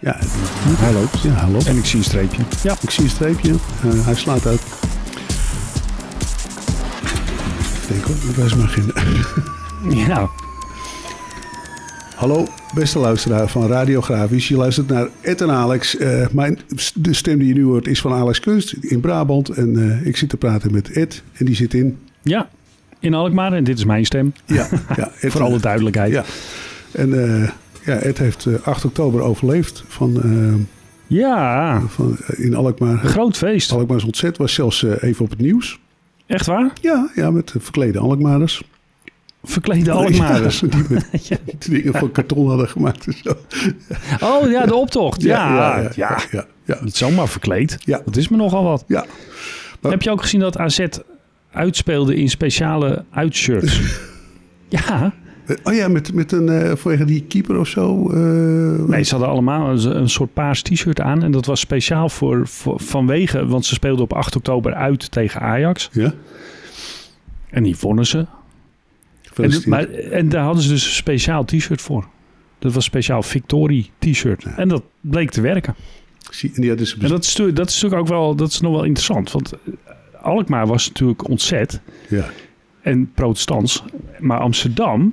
[0.00, 1.20] Ja, Hij loopt.
[1.22, 1.58] ja hallo.
[1.66, 2.42] En ik zie een streepje.
[2.62, 2.76] Ja.
[2.80, 3.50] Ik zie een streepje.
[3.50, 4.60] Eh, hij slaat uit.
[7.82, 8.92] Ik denk hoor, dat is maar geen...
[10.06, 10.28] Ja.
[12.14, 14.48] Hallo, beste luisteraar van Radio Grafisch.
[14.48, 15.96] Je luistert naar Ed en Alex.
[15.96, 16.58] Eh, mijn,
[16.94, 19.48] de stem die je nu hoort is van Alex Kunst in Brabant.
[19.48, 21.22] En eh, ik zit te praten met Ed.
[21.32, 21.98] En die zit in...
[22.22, 22.48] Ja.
[23.00, 23.52] In Alkmaar.
[23.52, 24.32] En dit is mijn stem.
[24.44, 26.12] Ja, ja Ed, Voor alle duidelijkheid.
[26.12, 26.24] Ja.
[26.92, 27.12] En
[27.88, 30.54] ja, Ed heeft eh, 8 oktober overleefd van, eh,
[31.18, 31.80] Ja.
[31.88, 32.98] van, eh, in Alkmaar.
[32.98, 33.72] Groot feest.
[33.72, 34.36] Alkmaar is ontzet.
[34.36, 35.78] Was zelfs eh, even op het nieuws.
[36.26, 36.72] Echt waar?
[36.80, 38.62] Ja, ja met eh, verklede Alkmaarders.
[39.44, 40.60] Verklede Alkmaarders.
[40.66, 43.36] Ja, die met die dingen van karton hadden gemaakt en zo.
[44.26, 45.22] Oh ja, de optocht.
[45.22, 45.54] Ja.
[45.54, 45.80] Ja.
[45.80, 46.78] ja, ja, ja, ja.
[46.80, 47.76] Niet zomaar verkleed.
[47.84, 48.00] Ja.
[48.04, 48.84] Dat is me nogal wat.
[48.86, 49.04] Ja.
[49.80, 50.86] Maar- Heb je ook gezien dat AZ
[51.52, 53.80] uitspeelde in speciale uitshirts?
[54.68, 55.12] ja.
[55.62, 58.10] Oh ja, met, met een, vanwege die keeper of zo.
[58.10, 61.22] eh, Nee, ze hadden allemaal een, een soort paars t-shirt aan.
[61.22, 63.46] En dat was speciaal voor, voor, vanwege...
[63.46, 65.88] Want ze speelden op 8 oktober uit tegen Ajax.
[65.92, 66.14] Ja,
[67.50, 68.26] En die wonnen ze.
[69.36, 72.06] En, maar, en daar hadden ze dus een speciaal t-shirt voor.
[72.58, 74.44] Dat was speciaal Victorie t-shirt.
[74.56, 75.74] En dat bleek te werken.
[76.30, 78.60] Zie- en die hadden ze En dat is, dat is natuurlijk ook wel, dat is
[78.60, 79.32] nog wel interessant.
[79.32, 79.58] Want eh,
[80.22, 82.24] Alkmaar was natuurlijk ontzet Ja,
[82.82, 83.84] en protestants.
[84.18, 85.12] Maar Amsterdam,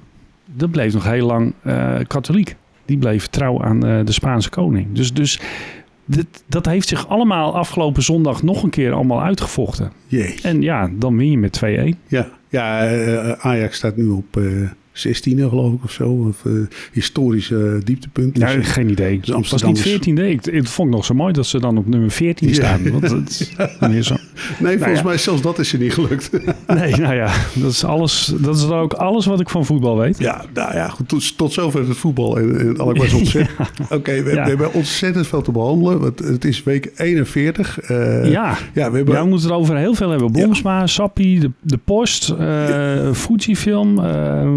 [0.57, 2.55] dat bleef nog heel lang eh, katholiek.
[2.85, 4.87] Die bleef trouw aan eh, de Spaanse koning.
[4.91, 5.39] Dus, dus
[6.05, 9.91] dit, dat heeft zich allemaal afgelopen zondag nog een keer allemaal uitgevochten.
[10.43, 11.97] En ja, dan win je met 2-1.
[12.07, 14.39] Ja, ja eh, Ajax staat nu op
[14.97, 16.09] 16e geloof ik of zo.
[16.09, 16.51] Of, eh,
[16.91, 18.37] historisch eh, dieptepunt.
[18.37, 19.19] Ja, Dus, geen idee.
[19.19, 20.29] dus Het was niet is- 14e.
[20.29, 22.53] Ik, ik vond het nog zo mooi dat ze dan op nummer 14 Ja.
[22.53, 22.91] staan.
[22.91, 23.51] Want dat is
[23.89, 24.15] meer zo.
[24.59, 25.05] nee, volgens ja.
[25.05, 26.29] mij zelfs dat is er niet gelukt.
[26.67, 29.97] Nee, nou ja, dat is, alles, dat is dan ook alles wat ik van voetbal
[29.97, 30.17] weet.
[30.19, 31.07] ja, nou ja, goed.
[31.07, 32.37] Tot, tot zover het voetbal.
[32.37, 33.57] En, en Alkmaar is ontzettend.
[33.89, 35.99] Oké, we, we hebben ontzettend veel te behandelen.
[35.99, 37.79] Want het is week 41.
[37.79, 39.13] Eh, Ja, ja, we hebben...
[39.13, 40.31] ja, we moeten het over heel veel hebben.
[40.31, 44.47] Blomsma, Sappi, de, de Post, eh Fujifilm, eh, eh,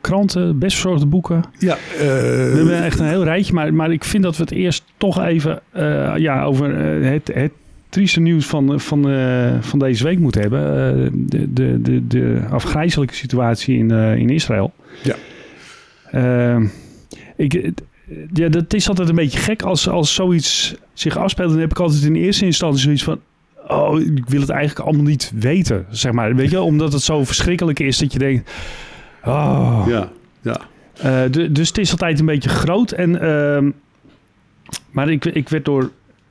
[0.00, 1.42] kranten, best verzorgde boeken.
[1.58, 4.52] ja, We eh, hebben echt een heel rijtje, maar, maar ik vind dat we het
[4.52, 7.52] eerst toch even eh, ja, over eh, het, het
[7.92, 10.60] trieste nieuws van, van, eh, van deze week moeten hebben.
[10.60, 14.72] Eh, de, de, de, de afgrijzelijke situatie in, eh, in Israël.
[15.02, 15.14] Ja.
[16.10, 16.64] Eh,
[17.36, 17.70] ik,
[18.32, 21.50] ja, dat is altijd een beetje gek als, als zoiets zich afspeelt.
[21.50, 23.20] Dan heb ik altijd in eerste instantie zoiets van...
[23.68, 26.34] Oh, ik wil het eigenlijk allemaal niet weten, zeg maar.
[26.34, 26.64] Weet je, wel?
[26.64, 28.50] omdat het zo verschrikkelijk is dat je denkt...
[29.24, 30.08] Oh, ja,
[30.40, 30.56] ja.
[30.96, 32.90] eh, de- dus het is altijd een beetje groot.
[32.90, 33.70] En, ehm,
[34.90, 35.90] maar ik, ik werd door,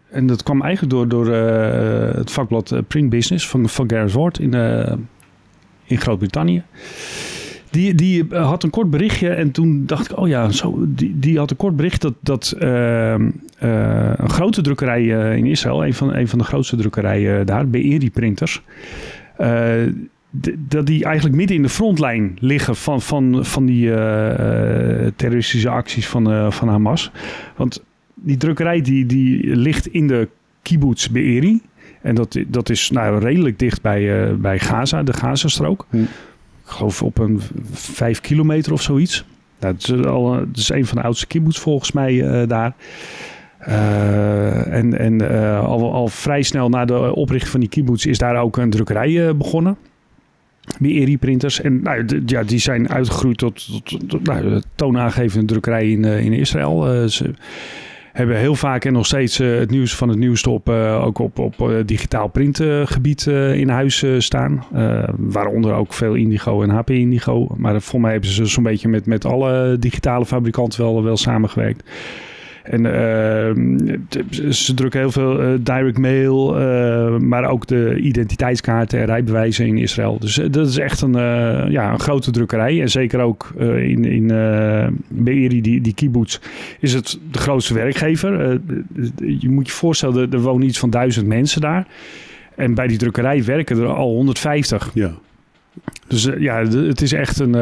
[0.09, 4.12] en dat kwam eigenlijk door, door eh, het vakblad eh, Print Business van, van Gareth
[4.13, 4.53] Ward in,
[5.84, 6.63] in Groot-Brittannië.
[7.69, 11.38] Die, die had een kort berichtje en toen dacht ik, oh ja, zo, die, die
[11.38, 15.03] had een kort bericht dat, dat ehm, eh, een grote drukkerij
[15.38, 18.62] in Israël, een van, een van de grootste drukkerijen daar, Be'eri Printers,
[20.58, 25.69] dat die eigenlijk midden in de frontlijn liggen van, van, van die eh, eh, terroristische
[25.69, 27.12] acties van, eh, van Hamas.
[27.56, 27.84] Want
[28.14, 30.28] die drukkerij die, die ligt in de
[30.62, 31.62] kibbutz Be'eri.
[32.02, 35.86] En dat, dat is nou, redelijk dicht bij, bij Gaza, de Gazastrook.
[35.90, 35.97] Hm.
[35.97, 37.41] Ik geloof op een
[37.74, 39.25] vijf kilometer of zoiets.
[39.59, 42.74] Nou, het, is al, het is een van de oudste kibbutz volgens mij daar.
[44.70, 45.22] En en
[45.66, 49.38] al, al vrij snel na de oprichting van die kibbutz is daar ook een drukkerij
[49.38, 49.78] begonnen.
[50.79, 51.61] Beeri printers.
[51.61, 56.33] En nou, ja, die zijn uitgegroeid tot, tot, nou, de toonaangevende drukkerij in, eh, in
[56.33, 56.88] Israël.
[56.88, 57.33] Eh, ze
[58.13, 61.39] hebben heel vaak en nog steeds eh, het nieuws van het nieuwste op, ook op,
[61.39, 64.63] op digitaal printgebied in huis staan.
[65.17, 67.47] Waaronder ook veel Indigo en HP Indigo.
[67.57, 71.83] Maar voor mij hebben ze zo'n beetje met, met alle digitale fabrikanten wel, wel samengewerkt.
[72.63, 73.51] En eh,
[74.09, 79.66] t- ze drukken heel veel eh, direct mail, eh, maar ook de identiteitskaarten en rijbewijzen
[79.66, 80.19] in Israël.
[80.19, 81.13] Dus eh, dat is echt een,
[81.72, 82.81] ja, een grote drukkerij.
[82.81, 84.27] En zeker ook in, in
[85.07, 86.39] Be'eri, die, die kibbutz,
[86.79, 88.59] is het de grootste werkgever.
[89.40, 91.87] Je moet je voorstellen, er wonen iets van duizend mensen daar.
[92.55, 94.91] En bij die drukkerij werken er al 150.
[94.93, 95.11] ja.
[96.08, 97.62] Dus eh, ja, het is echt een, eh,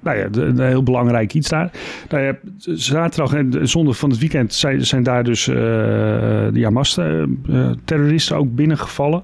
[0.00, 1.70] nou ja, een heel belangrijk iets daar.
[2.08, 2.36] Nou ja,
[2.74, 9.22] zaterdag en zondag van het weekend zijn, zijn daar dus eh, de Hamas-terroristen ook binnengevallen.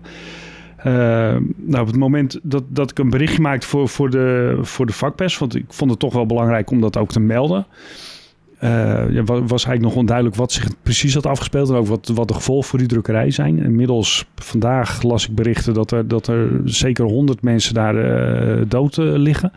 [0.85, 4.93] Nou, op het moment dat, dat ik een berichtje maakte voor, voor, de, voor de
[4.93, 7.67] vakpers, want ik vond het toch wel belangrijk om dat ook te melden.
[8.61, 12.11] Eh, ja, wa- was eigenlijk nog onduidelijk wat zich precies had afgespeeld en ook wat,
[12.15, 13.59] wat de gevolgen voor die drukkerij zijn.
[13.59, 18.99] Inmiddels vandaag las ik berichten dat er, dat er zeker 100 mensen daar eh, dood
[18.99, 19.53] eh, liggen.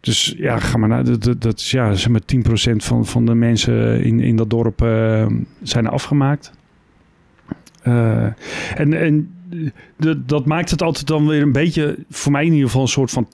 [0.00, 1.04] dus ja, ga maar naar.
[1.18, 5.26] Dat, dat, ja, zeg maar 10% van, van de mensen in, in dat dorp uh,
[5.62, 6.52] zijn afgemaakt.
[7.84, 8.24] Uh,
[8.74, 9.30] en en
[10.26, 13.10] dat maakt het altijd dan weer een beetje, voor mij in ieder geval, een soort
[13.10, 13.28] van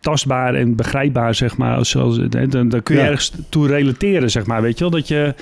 [0.00, 1.86] tastbaar en begrijpbaar, zeg maar.
[1.86, 3.06] Zoals, dan, dan kun je ja.
[3.06, 4.62] ergens toe relateren, zeg maar.
[4.62, 5.34] Weet je wel, dat je...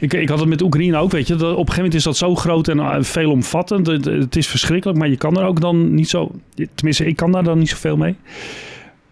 [0.00, 1.34] Ik, ik had het met Oekraïne ook, weet je.
[1.34, 3.86] Dat, op een gegeven moment is dat zo groot en veelomvattend.
[3.86, 6.30] Het, het is verschrikkelijk, maar je kan er ook dan niet zo...
[6.74, 8.16] Tenminste, ik kan daar dan niet zoveel mee.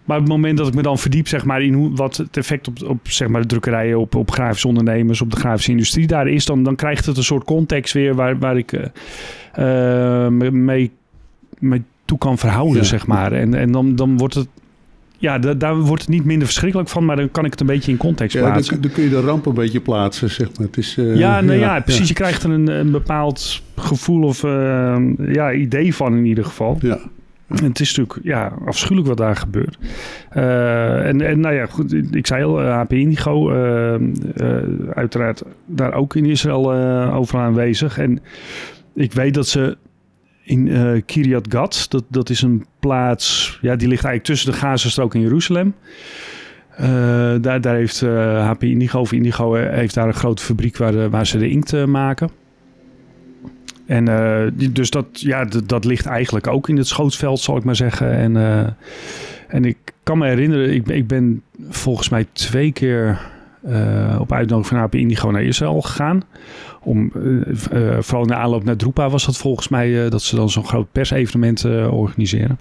[0.04, 2.36] Maar op het moment dat ik me dan verdiep zeg maar, in hoe, wat het
[2.36, 6.06] effect op, op zeg maar, de drukkerijen, op, op grafische ondernemers, op de grafische industrie
[6.06, 8.72] daar is, dan, dan krijgt het een soort context weer waar, waar ik
[9.58, 10.90] uh, mee,
[11.58, 12.88] mee toe kan verhouden, ja.
[12.88, 13.32] zeg maar.
[13.32, 14.48] En, en dan, dan wordt het.
[15.22, 17.66] Ja, da, daar wordt het niet minder verschrikkelijk van, maar dan kan ik het een
[17.66, 18.72] beetje in context ja, plaatsen.
[18.72, 20.66] Dan, dan kun je de ramp een beetje plaatsen, zeg maar.
[20.66, 22.08] Het is, uh, ja, nou ja, precies.
[22.08, 26.76] Je krijgt er een, een bepaald gevoel of uh, ja, idee van in ieder geval.
[26.80, 26.98] Ja.
[27.46, 29.78] En het is natuurlijk ja, afschuwelijk wat daar gebeurt.
[30.36, 34.00] Uh, en, en nou ja, goed, ik zei al, HP Indigo, uh,
[34.36, 34.56] uh,
[34.94, 36.72] uiteraard daar ook in Israël
[37.12, 37.98] overal aanwezig.
[37.98, 38.20] En
[38.94, 39.76] ik weet dat ze
[40.42, 45.14] in Kiryat Gat, dat, dat is een plaats, ja, die ligt eigenlijk tussen de Gazastrook
[45.14, 45.74] en Jeruzalem.
[47.40, 51.38] daar, daar heeft HP Indigo, of Indigo, heeft daar een grote fabriek waar, waar ze
[51.38, 52.30] de inkt maken.
[53.86, 57.76] En uh, dus dat, ja, dat ligt eigenlijk ook in het schootsveld, zal ik maar
[57.76, 58.12] zeggen.
[58.12, 58.66] En, uh,
[59.48, 63.20] en ik kan me herinneren, ik, ik ben volgens mij twee keer
[63.66, 66.22] uh, op uitnodiging van AP Indigo naar Israël gegaan.
[66.82, 67.12] Om,
[67.98, 70.92] vooral in de aanloop naar Drupa was dat volgens mij, dat ze dan zo'n groot
[70.92, 72.58] persevenement organiseren.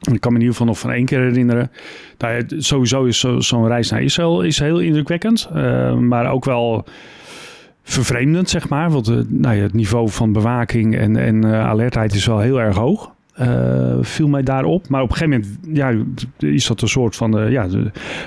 [0.00, 1.70] En ik kan me in ieder geval nog van één keer herinneren.
[2.18, 5.48] Nou, sowieso is zo'n zo reis naar Israël is heel indrukwekkend.
[6.00, 6.84] maar ook wel
[7.82, 8.90] vervreemdend, zeg maar.
[8.90, 13.16] Want nou ja, het niveau van bewaking en, en alertheid is wel heel erg hoog.
[13.40, 14.88] Uh, viel mij daarop.
[14.88, 16.04] Maar op een gegeven moment ja,
[16.38, 17.50] is dat een soort van...
[17.50, 17.68] ja,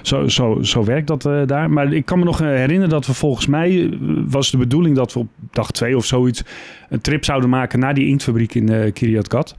[0.01, 1.69] zo, zo, zo werkt dat daar.
[1.69, 3.97] Maar ik kan me nog herinneren dat we volgens mij...
[4.27, 6.43] was de bedoeling dat we op dag twee of zoiets...
[6.89, 9.55] een trip zouden maken naar die inktfabriek in Kiryat Gat.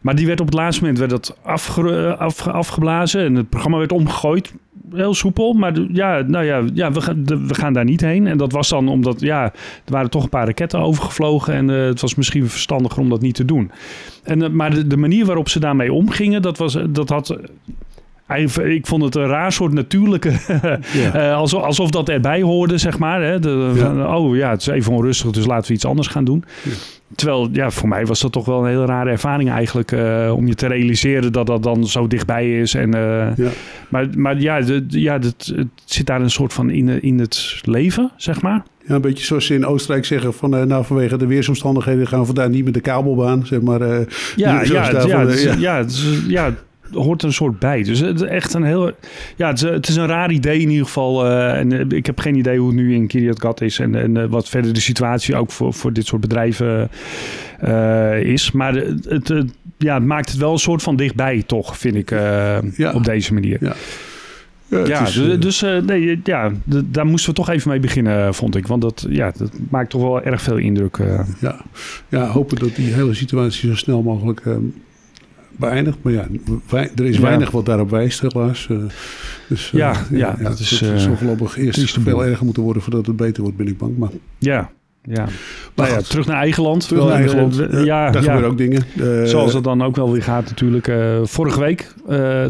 [0.00, 3.78] Maar die werd op het laatste moment werd dat afge, af, afgeblazen en het programma
[3.78, 4.52] werd omgegooid.
[4.92, 8.26] Heel soepel, maar ja, nou ja, ja we, gaan, we gaan daar niet heen.
[8.26, 9.52] En dat was dan omdat, ja, er
[9.92, 13.34] waren toch een paar raketten overgevlogen en uh, het was misschien verstandiger om dat niet
[13.34, 13.70] te doen.
[14.22, 17.38] En, uh, maar de, de, manier waarop ze daarmee omgingen, dat, was, dat had
[18.36, 20.32] ik vond het een raar soort natuurlijke.
[21.12, 21.32] ja.
[21.32, 23.22] alsof, alsof dat erbij hoorde, zeg maar.
[23.22, 23.38] Hè?
[23.38, 24.16] De, ja.
[24.16, 26.44] Oh ja, het is even onrustig, dus laten we iets anders gaan doen.
[26.62, 26.70] Ja.
[27.14, 29.92] Terwijl, ja, voor mij was dat toch wel een hele rare ervaring eigenlijk.
[29.92, 32.74] Uh, om je te realiseren dat dat dan zo dichtbij is.
[32.74, 33.50] En, uh, ja.
[33.88, 37.60] Maar, maar ja, de, ja het, het zit daar een soort van in, in het
[37.64, 38.62] leven, zeg maar.
[38.86, 42.20] Ja, een beetje zoals ze in Oostenrijk zeggen van uh, nou vanwege de weersomstandigheden gaan
[42.20, 43.80] we vandaar niet met de kabelbaan, zeg maar.
[43.80, 43.98] Uh,
[44.36, 45.26] ja, ja, ja,
[45.58, 45.84] ja,
[46.28, 46.54] ja,
[46.92, 47.82] hoort er een soort bij.
[47.82, 48.92] Dus het is echt een heel...
[49.36, 51.26] Ja, het is, het is een raar idee in ieder geval.
[51.26, 53.78] Uh, en ik heb geen idee hoe het nu in Kiryat Gat is.
[53.78, 56.90] En, en uh, wat verder de situatie ook voor, voor dit soort bedrijven
[58.22, 58.52] is.
[58.52, 59.44] Maar het, het,
[59.78, 62.10] ja, het maakt het wel een soort van dichtbij toch, vind ik,
[62.76, 62.92] ja.
[62.92, 63.58] op deze manier.
[63.60, 63.74] Ja.
[64.68, 66.52] Ja, ja is, dus, dus uh, nee, ja,
[66.84, 68.66] daar moesten we toch even mee beginnen, vond ik.
[68.66, 70.96] Want dat, ja, dat maakt toch wel erg veel indruk.
[70.96, 71.20] Uh.
[71.40, 71.60] Ja.
[72.08, 74.56] ja, hopen dat die hele situatie zo snel mogelijk uh,
[75.58, 75.96] beëindigd.
[76.02, 76.26] Maar ja,
[76.68, 77.22] wij, er is ja.
[77.22, 78.68] weinig wat daarop wijst, helaas.
[78.70, 78.78] Uh,
[79.48, 82.82] dus, uh, ja, ja, ja, dat is, het zal voorlopig eerst veel erger moeten worden
[82.82, 83.98] voordat het beter wordt, ben ik bang.
[83.98, 84.70] Maar, ja,
[85.02, 85.24] ja.
[85.74, 86.88] Maar nou ja, terug naar eigen land.
[86.88, 87.60] Terug naar eigen land.
[87.60, 88.28] Uh, ja, daar ja.
[88.28, 88.82] gebeuren ook dingen.
[88.96, 90.88] Uh, Zoals het dan ook wel weer gaat natuurlijk.
[90.88, 91.94] Uh, vorige week,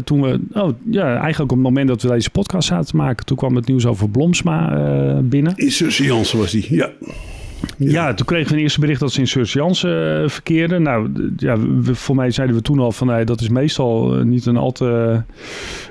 [0.03, 0.39] toen we...
[0.53, 3.25] Oh, ja, eigenlijk op het moment dat we deze podcast zaten te maken...
[3.25, 5.53] toen kwam het nieuws over Blomsma binnen.
[5.55, 6.89] In was die, ja.
[7.77, 8.13] Ja.
[8.13, 10.81] toen kregen we een eerste bericht dat ze in Surseance uh, verkeerden.
[10.81, 14.45] Nou, ja, voor mij zeiden we toen al van nee, dat is meestal uh, niet
[14.45, 15.21] een al te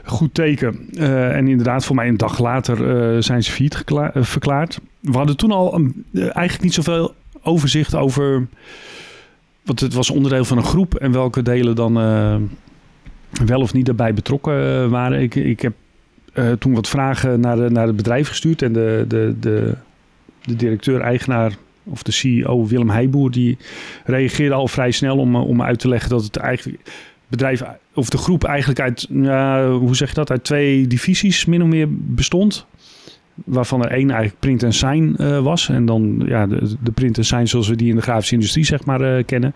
[0.05, 0.89] goed teken.
[1.33, 3.85] En inderdaad, voor mij een dag later zijn ze failliet
[4.15, 4.81] verklaard.
[5.01, 8.47] We hadden toen al een, eigenlijk niet zoveel overzicht over.
[9.63, 11.95] Want het was onderdeel van een groep en welke delen dan
[13.47, 15.21] wel of niet daarbij betrokken waren.
[15.21, 15.73] Ik, ik heb
[16.59, 19.75] toen wat vragen naar, naar het bedrijf gestuurd en de, de, de
[20.49, 21.52] de directeur-eigenaar
[21.85, 23.59] of de CEO Willem Heijboer, die
[24.05, 26.78] reageerde al vrij snel om, om uit te leggen dat het eigenlijk
[27.28, 27.62] bedrijf
[27.95, 29.07] of de groep eigenlijk uit,
[29.81, 32.67] hoe zeg je dat, uit twee divisies min of meer bestond.
[33.45, 35.68] Waarvan er één eigenlijk print en sign uh, was.
[35.68, 38.64] En dan ja, de, de print en sign zoals we die in de grafische industrie
[38.64, 39.54] zeg maar uh, kennen.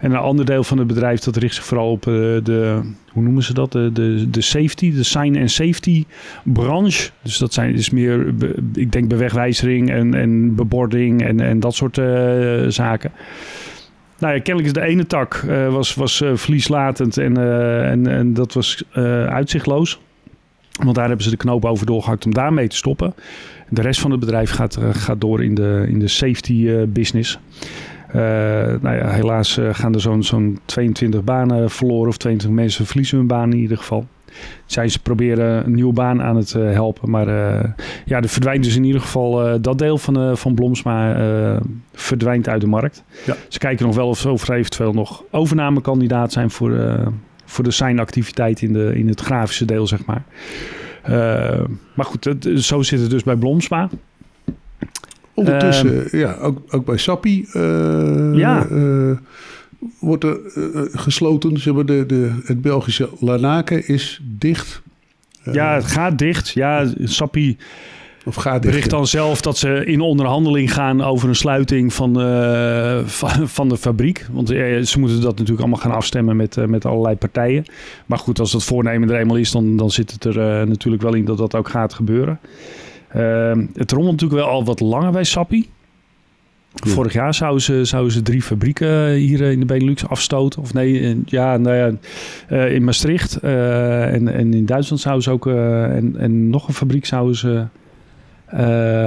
[0.00, 2.80] En een ander deel van het bedrijf dat richt zich vooral op uh, de,
[3.12, 3.72] hoe noemen ze dat?
[3.72, 6.04] De, de, de safety, de sign en safety
[6.42, 7.10] branche.
[7.22, 8.34] Dus dat zijn dus meer,
[8.74, 11.94] ik denk bewegwijzering en, en bebording en, en dat soort
[12.68, 13.12] zaken.
[14.18, 17.36] nou ja, kennelijk is de ene tak was, was verlieslatend en,
[17.84, 18.84] en, en dat was
[19.28, 20.00] uitzichtloos.
[20.82, 23.14] Want daar hebben ze de knoop over doorgehakt om daarmee te stoppen.
[23.68, 27.38] De rest van het bedrijf gaat, gaat door in de, in de safety business.
[28.12, 33.26] nou ja, helaas gaan er zo'n zo'n 22 banen verloren of 22 mensen verliezen hun
[33.26, 34.06] baan in ieder geval
[34.66, 37.10] zijn ze proberen een nieuwe baan aan het uh, helpen.
[37.10, 37.64] Maar uh,
[38.04, 41.60] ja, er verdwijnt dus in ieder geval uh, dat deel van, van Blomsma
[41.92, 43.04] verdwijnt uit de markt.
[43.26, 43.36] Ja.
[43.48, 46.70] Ze kijken nog wel of, of er eventueel nog overnamekandidaat zijn voor,
[47.54, 50.24] voor de seinactiviteit in, de, in het grafische deel, zeg maar.
[51.94, 53.88] maar goed, het, zo zit het dus bij Blomsma.
[55.34, 57.46] Ondertussen, ja, ook, ook bij Sappi.
[58.32, 58.66] ja
[59.98, 61.58] wordt er uh, gesloten.
[61.58, 64.82] Ze hebben de, de, het Belgische Lanaken is dicht.
[65.52, 66.48] ja, het gaat dicht.
[66.48, 67.56] Ja, Sappi
[68.24, 72.98] of gaat bericht dan zelf dat ze in onderhandeling gaan over een sluiting van, uh,
[73.04, 74.26] van, van, de fabriek.
[74.32, 77.64] Want ze moeten dat natuurlijk allemaal gaan afstemmen met, met allerlei partijen.
[78.06, 81.14] Maar goed, als dat voornemen er eenmaal is, dan, dan zit het er natuurlijk wel
[81.14, 82.40] in dat dat ook gaat gebeuren.
[83.08, 85.68] Ehm, het rommelt natuurlijk wel al wat langer bij Sappi.
[86.74, 90.62] Vorig jaar zouden ze, zouden ze drie fabrieken hier in de Benelux afstoten.
[90.62, 91.76] Of nee, in, ja, nou
[92.48, 95.46] ja, in Maastricht uh, en, en in Duitsland zouden ze ook...
[95.46, 97.66] En, en nog een fabriek zouden ze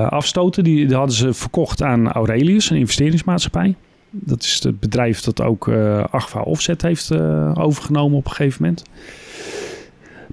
[0.10, 0.64] afstoten.
[0.64, 3.76] Die, die, hadden ze verkocht aan Aurelius, een investeringsmaatschappij.
[4.10, 5.68] Dat is het bedrijf dat ook
[6.12, 7.12] Agfa Offset heeft
[7.54, 8.84] overgenomen op een gegeven moment.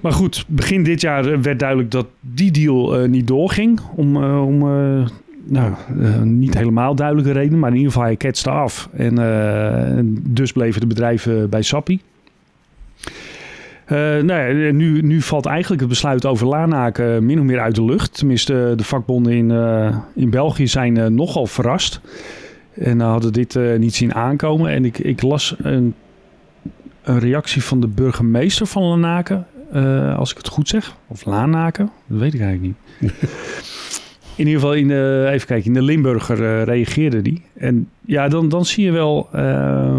[0.00, 3.80] Maar goed, begin dit jaar werd duidelijk dat die deal niet doorging.
[3.96, 4.62] Om, om
[5.44, 8.88] nou, uh, niet helemaal duidelijke reden, maar in ieder geval hij ketste af.
[8.92, 12.00] En, uh, en dus bleven de bedrijven bij Sappi.
[13.92, 17.74] Uh, nou ja, nu, nu valt eigenlijk het besluit over Lanaken min of meer uit
[17.74, 18.16] de lucht.
[18.16, 19.50] Tenminste, de vakbonden in,
[20.14, 22.00] in België zijn nogal verrast.
[22.74, 24.70] En hadden dit niet zien aankomen.
[24.70, 25.94] En ik, ik las een,
[27.02, 29.46] een reactie van de burgemeester van Lanaken.
[30.16, 30.96] als ik het goed zeg.
[31.06, 33.12] Of Lanaken, dat weet ik eigenlijk niet.
[34.36, 37.42] in ieder geval in de, even kijken, in de Limburger uh, reageerde die.
[37.54, 39.96] En ja, dan, dan zie je wel, uh,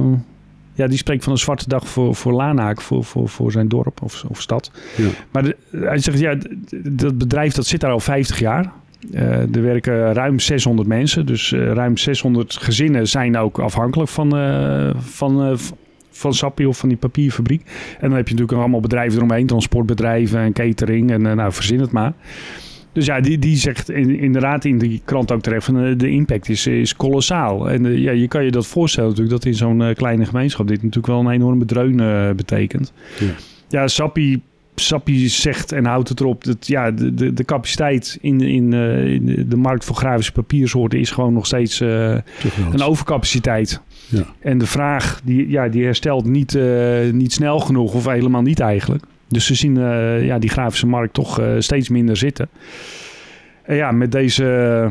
[0.76, 4.02] ja, die spreekt van een zwarte dag voor, voor Lanaak, voor, voor, voor zijn dorp
[4.02, 4.72] of, of stad.
[4.98, 5.08] Ja.
[5.32, 6.38] Maar de, hij zegt, ja,
[6.84, 8.72] dat bedrijf dat zit daar al 50 jaar.
[9.12, 14.38] Uh, er werken ruim 600 mensen, dus uh, ruim 600 gezinnen zijn ook afhankelijk van,
[14.38, 15.58] uh, van,
[16.12, 17.62] van Sappi of van die papierfabriek.
[18.00, 21.92] En dan heb je natuurlijk allemaal bedrijven eromheen, transportbedrijven en catering en nou, verzin het
[21.92, 22.14] maar.
[22.96, 26.10] Dus ja, die, die zegt in, inderdaad in die krant ook terecht van eh, de
[26.10, 27.70] impact is, is kolossaal.
[27.70, 30.68] En uh, ja, je kan je dat voorstellen natuurlijk dat in zo'n uh, kleine gemeenschap
[30.68, 32.94] dit natuurlijk wel een enorme dreun uh, betekent.
[33.20, 33.26] Ja,
[33.70, 34.42] ja Sappi,
[34.76, 39.46] Sappi zegt en houdt het erop dat ja, de, de, de capaciteit in, in, in,
[39.50, 43.82] de markt voor grafische papiersoorten is gewoon nog steeds een overcapaciteit.
[44.08, 44.26] Ja.
[44.40, 46.58] En de vraag die, ja, die herstelt niet,
[47.12, 49.04] niet snel genoeg of helemaal niet eigenlijk.
[49.28, 52.50] Dus ze zien uh, ja, die grafische markt toch uh, steeds minder zitten.
[53.64, 54.90] En ja, met deze,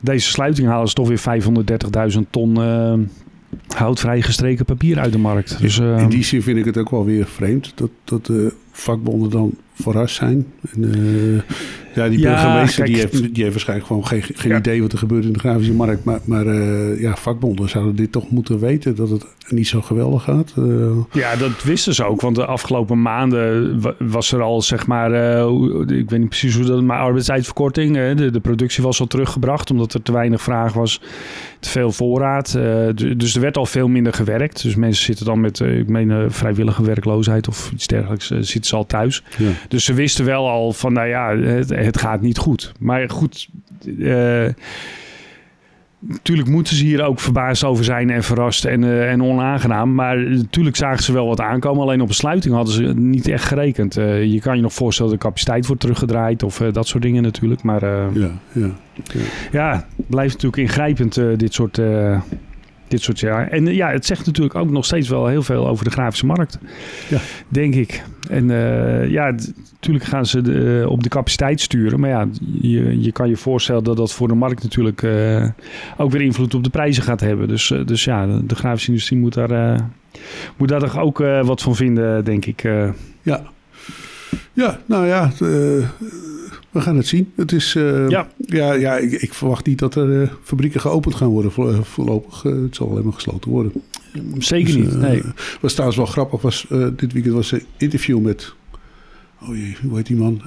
[0.00, 1.42] deze sluiting halen ze toch weer
[2.12, 2.94] 530.000 ton uh,
[3.66, 5.60] houtvrij gestreken papier uit de markt.
[5.60, 9.30] Dus, in die zin vind ik het ook wel weer vreemd dat, dat de vakbonden
[9.30, 10.46] dan verrast zijn.
[10.74, 11.42] En,
[11.94, 15.24] ja, die burgemeester die, heeft, die heeft waarschijnlijk gewoon geen, geen idee wat er gebeurt
[15.24, 16.04] in de grafische markt.
[16.04, 20.22] Maar, maar uh, ja, vakbonden zouden dit toch moeten weten dat het niet zo geweldig
[20.22, 20.52] gaat.
[20.58, 20.90] Uh.
[21.12, 22.20] Ja, dat wisten ze ook.
[22.20, 26.64] Want de afgelopen maanden was er al, zeg maar, uh, ik weet niet precies hoe
[26.64, 27.94] dat, maar arbeidstijdverkorting.
[27.94, 31.00] De, de, productie was al teruggebracht omdat er te weinig vraag was,
[31.68, 32.52] veel voorraad.
[33.16, 34.62] dus er werd al veel minder gewerkt.
[34.62, 38.86] Dus mensen zitten dan met, ik meen, vrijwillige werkloosheid of iets dergelijks, zitten ze al
[38.86, 39.22] thuis.
[39.38, 39.50] Ja.
[39.68, 42.72] Dus ze wisten wel al van, nou ja, het, het gaat niet goed.
[42.78, 43.48] Maar goed,
[46.06, 49.94] natuurlijk moeten ze hier ook verbaasd over zijn en verrast en, uh, en onaangenaam.
[49.94, 51.82] Maar natuurlijk zagen ze wel wat aankomen.
[51.82, 53.98] Alleen op een sluiting hadden ze niet echt gerekend.
[53.98, 57.22] Uh, je kan je nog voorstellen dat de capaciteit wordt teruggedraaid of dat soort dingen
[57.22, 57.62] natuurlijk.
[57.62, 58.70] Maar ja, ja, ja.
[59.52, 61.80] ja, blijft natuurlijk ingrijpend dit soort
[62.88, 63.48] dit soort jaar.
[63.48, 66.58] En ja, het zegt natuurlijk ook nog steeds wel heel veel over de grafische markt.
[67.08, 67.18] Ja.
[67.48, 68.02] Denk ik.
[68.28, 69.34] En uh, ja,
[69.72, 72.00] natuurlijk gaan ze de, uh, op de capaciteit sturen.
[72.00, 72.28] Maar ja,
[72.60, 75.48] je, je kan je voorstellen dat dat voor de markt natuurlijk uh,
[75.96, 77.48] ook weer invloed op de prijzen gaat hebben.
[77.48, 79.90] Dus, dus ja, de, de, grafische industrie moet daar,
[80.56, 82.62] moet daar toch ook wat van vinden, denk ik.
[83.22, 83.42] Ja.
[84.52, 85.30] ja, nou ja
[86.70, 87.32] we gaan het zien.
[87.36, 87.72] Het is,
[88.08, 88.28] ja.
[88.36, 91.52] Ja, ja ik, ik, verwacht niet dat er fabrieken geopend gaan worden
[91.84, 92.42] voorlopig.
[92.42, 93.72] Het zal alleen maar gesloten worden.
[94.38, 95.22] Zeker dus, niet, nee.
[95.60, 96.66] Wat trouwens wel grappig was,
[96.96, 98.54] dit weekend was een interview met...
[99.42, 100.42] Oh jee, hoe heet die man?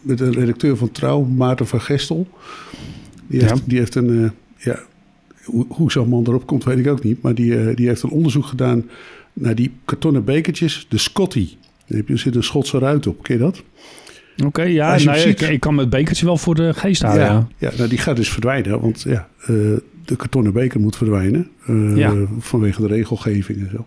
[0.00, 2.28] met een redacteur van Trouw, Maarten van Gestel.
[3.26, 3.62] Die heeft, ja.
[3.66, 4.30] die heeft een...
[4.56, 4.78] ja,
[5.44, 7.22] hoe, hoe zo'n man erop komt, weet ik ook niet.
[7.22, 8.84] Maar die, die heeft een onderzoek gedaan
[9.32, 11.48] naar die kartonnen bekertjes, de Scotty.
[11.86, 13.62] Er zit een Schotse ruit op, ken je dat?
[14.44, 15.40] Oké, ja, nou, ziet...
[15.40, 17.24] ik, ik, kan het bekertje wel voor de geest houden.
[17.24, 17.70] Ja, ja.
[17.76, 19.28] nou, die gaat dus verdwijnen, want ja,
[20.10, 21.50] de kartonnen beker moet verdwijnen
[22.38, 23.86] vanwege de regelgeving en zo.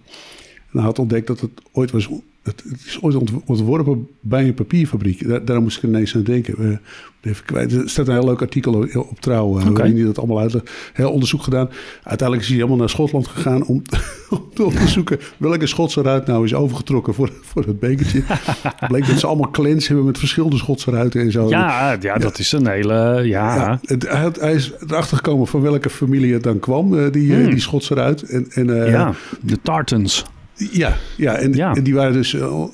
[0.72, 2.10] En hij had ontdekt dat het ooit was
[2.44, 5.28] het, is ooit ontworpen bij een papierfabriek.
[5.28, 6.56] Daar, daar moest ik ineens aan denken.
[6.60, 6.78] Uh,
[7.22, 7.74] even kwijt.
[7.74, 9.60] Er staat een heel leuk artikel op Trouw.
[9.60, 9.74] Uh, okay.
[9.74, 10.56] Waarin dat allemaal uit.
[10.94, 11.70] Heel onderzoek gedaan.
[12.04, 13.82] Uiteindelijk is hij helemaal naar Schotland gegaan om,
[14.30, 18.22] om te onderzoeken welke Schotse ruit nou is overgetrokken voor, voor het bekertje.
[18.26, 21.50] het bleek dat ze allemaal clans hebben met verschillende Schotse ruiten en zo.
[21.50, 23.22] Ja, ja, dat is een hele.
[23.24, 23.56] Ja.
[23.56, 27.34] ja het, hij, hij, is erachter gekomen van welke familie het dan kwam, uh, die,
[27.34, 27.50] hmm.
[27.50, 28.22] die Schotse ruit.
[28.22, 30.26] En, en, ja, de Tartans.
[30.72, 32.66] Ja, ja, en, en die waren dus uh,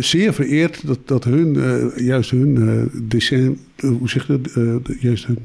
[0.00, 5.26] zeer vereerd dat, dat hun, uh, juist hun uh, decen, hoe zeg je dat, juist
[5.26, 5.38] hun...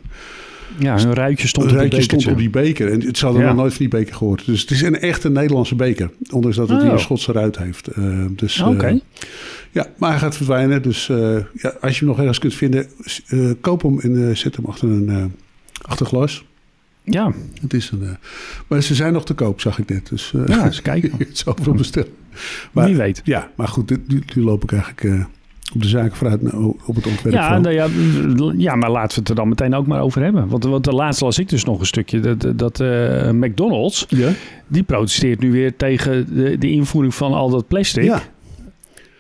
[0.80, 2.92] Ja, hun ruitje stond, op, stond op die beker.
[2.92, 3.48] En het hadden ja.
[3.48, 4.46] nog nooit van die beker gehoord.
[4.46, 6.10] Dus het is een echte Nederlandse beker.
[6.30, 6.94] Ondanks dat het hier oh.
[6.94, 7.90] een Schotse ruit heeft.
[8.30, 9.00] dus, Oké.
[9.72, 10.82] ja, maar hij gaat verdwijnen.
[10.82, 11.08] Dus
[11.54, 12.88] ja, als je hem nog ergens kunt vinden,
[13.62, 15.34] koop hem en zet hem achter een
[15.82, 16.46] achter glas.
[17.05, 17.31] Ja.
[17.62, 18.09] Het is een, uh,
[18.67, 20.09] maar ze zijn nog te koop, zag ik net.
[20.09, 21.12] Dus uh, ja, eens kijken.
[21.17, 22.09] het overal bestellen.
[22.71, 23.21] Maar, Wie weet.
[23.24, 25.25] Ja, maar goed, nu, nu loop ik eigenlijk uh,
[25.74, 27.33] op de zaken vooruit nou, op het ontwerp.
[27.33, 27.88] Ja, nou ja,
[28.57, 30.47] ja, maar laten we het er dan meteen ook maar over hebben.
[30.47, 32.19] Want, want de laatste las ik dus nog een stukje.
[32.19, 32.79] Dat, dat
[33.33, 34.29] McDonald's, ja?
[34.67, 38.03] die protesteert nu weer tegen de, de invoering van al dat plastic.
[38.03, 38.21] Ja.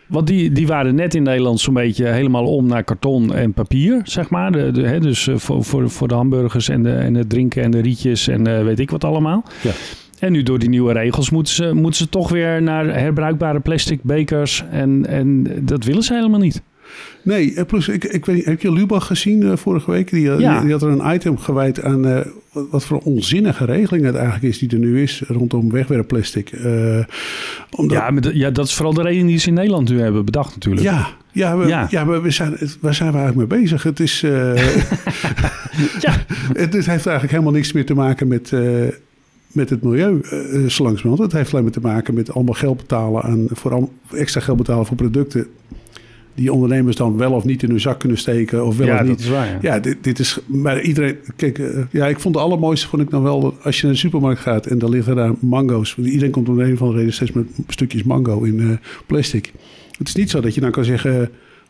[0.07, 4.01] Want die, die waren net in Nederland zo'n beetje helemaal om naar karton en papier,
[4.03, 4.51] zeg maar.
[4.51, 7.63] De, de, hè, dus eh, voor, voor, voor de hamburgers en, de, en het drinken
[7.63, 9.43] en de rietjes en uh, weet ik wat allemaal.
[9.61, 9.71] Ja.
[10.19, 13.99] En nu door die nieuwe regels moeten ze, moeten ze toch weer naar herbruikbare plastic
[14.03, 14.63] bekers.
[14.71, 16.61] En, en dat willen ze helemaal niet.
[17.21, 20.09] Nee, plus, ik, ik weet niet, heb je Lubach gezien uh, vorige week?
[20.09, 20.61] Die, ja.
[20.61, 22.19] die, had er een item gewijd aan uh,
[22.51, 26.51] wat, voor onzinnige regeling het eigenlijk is die er nu is rondom wegwerpplastic.
[26.51, 27.03] Uh,
[27.75, 27.97] omdat...
[27.97, 30.53] ja, maar ja, dat is vooral de reden die ze in Nederland nu hebben bedacht
[30.53, 30.83] natuurlijk.
[30.83, 31.87] Ja, ja, we, ja.
[31.89, 33.83] ja we zijn, waar zijn we eigenlijk mee bezig?
[33.83, 34.19] Het is.
[36.05, 36.13] ja.
[36.53, 38.51] het, het, heeft eigenlijk helemaal niks meer te maken met
[39.55, 43.47] met het milieu uh, Het heeft alleen maar te maken met allemaal geld betalen aan,
[43.51, 45.47] voor extra geld betalen voor producten
[46.35, 48.65] die ondernemers dan wel of niet in hun zak kunnen steken.
[48.65, 49.09] Of wel ja, of niet.
[49.09, 49.47] dat is waar.
[49.47, 50.39] Ja, ja dit, dit, is.
[50.45, 51.17] Maar iedereen.
[51.35, 53.99] Kijk, uh, ja, ik vond het allermooiste vond ik dan wel als je naar de
[53.99, 55.97] supermarkt gaat en dan liggen daar mango's.
[55.97, 58.71] Iedereen komt om een van de reden steeds met stukjes mango in uh,
[59.05, 59.51] plastic.
[59.97, 61.29] Het is niet zo dat je dan kan zeggen: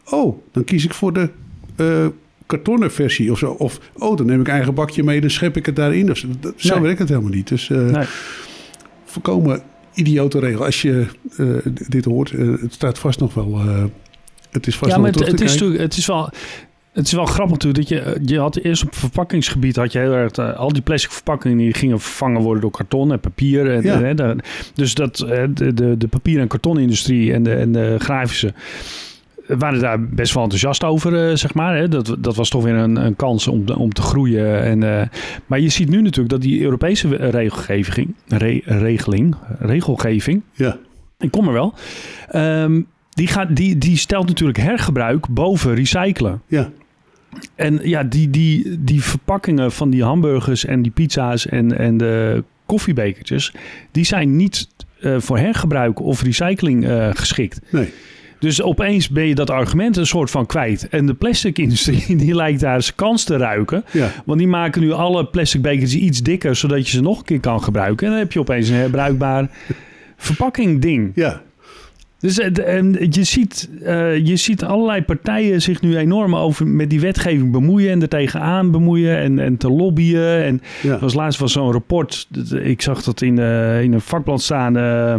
[0.09, 1.29] Oh, dan kies ik voor de.
[1.77, 2.07] Uh,
[2.45, 3.51] kartonnen versie of zo.
[3.51, 6.11] Of, oh, dan neem ik eigen bakje mee, dan schep ik het daarin.
[6.11, 6.83] Of zo, zo nee.
[6.83, 7.47] werkt het helemaal niet.
[7.47, 8.05] Dus nee.
[9.05, 9.61] voorkomen
[9.93, 10.65] idiote regel.
[10.65, 11.05] Als je
[11.87, 13.61] dit hoort, het staat vast nog wel
[14.55, 16.29] het is vast ja, maar het, het, is het is wel...
[16.91, 20.13] Het is wel grappig natuurlijk dat je, je had eerst op verpakkingsgebied had je heel
[20.13, 23.71] erg uh, al die plastic verpakkingen die gingen vervangen worden door karton en papier.
[23.71, 24.01] En, ja.
[24.01, 24.39] en, en,
[24.73, 28.53] dus dat de, de, de papier- en kartonindustrie en de, en de grafische
[29.47, 31.77] waren daar best wel enthousiast over, uh, zeg maar.
[31.77, 31.87] Hè.
[31.87, 34.61] Dat, dat was toch weer een, een kans om, om te groeien.
[34.61, 35.01] En, uh,
[35.45, 40.77] maar je ziet nu natuurlijk dat die Europese regelgeving, re, regeling, regelgeving, ja.
[41.19, 41.73] ik kom er wel,
[42.35, 46.41] um, die, gaat, die, die stelt natuurlijk hergebruik boven recyclen.
[46.47, 46.71] Ja.
[47.55, 52.43] En ja, die, die, die verpakkingen van die hamburgers en die pizza's en, en de
[52.65, 53.53] koffiebekertjes,
[53.91, 54.67] die zijn niet
[54.99, 57.61] uh, voor hergebruik of recycling uh, geschikt.
[57.69, 57.93] Nee.
[58.39, 60.89] Dus opeens ben je dat argument een soort van kwijt.
[60.89, 63.83] En de plastic-industrie die lijkt daar zijn kans te ruiken.
[63.91, 64.11] Ja.
[64.25, 67.39] Want die maken nu alle plastic bekertjes iets dikker, zodat je ze nog een keer
[67.39, 68.05] kan gebruiken.
[68.05, 69.49] En dan heb je opeens een herbruikbaar
[70.17, 71.11] verpakking ding.
[71.15, 71.41] Ja.
[72.25, 76.89] Dus eh, en je, ziet, uh, je ziet allerlei partijen zich nu enorm over met
[76.89, 80.43] die wetgeving bemoeien en er tegenaan bemoeien en, en te lobbyen.
[80.43, 80.99] En ja.
[80.99, 82.27] was laatst was zo'n rapport,
[82.63, 84.77] ik zag dat in, uh, in een vakblad staan.
[84.77, 85.15] Uh,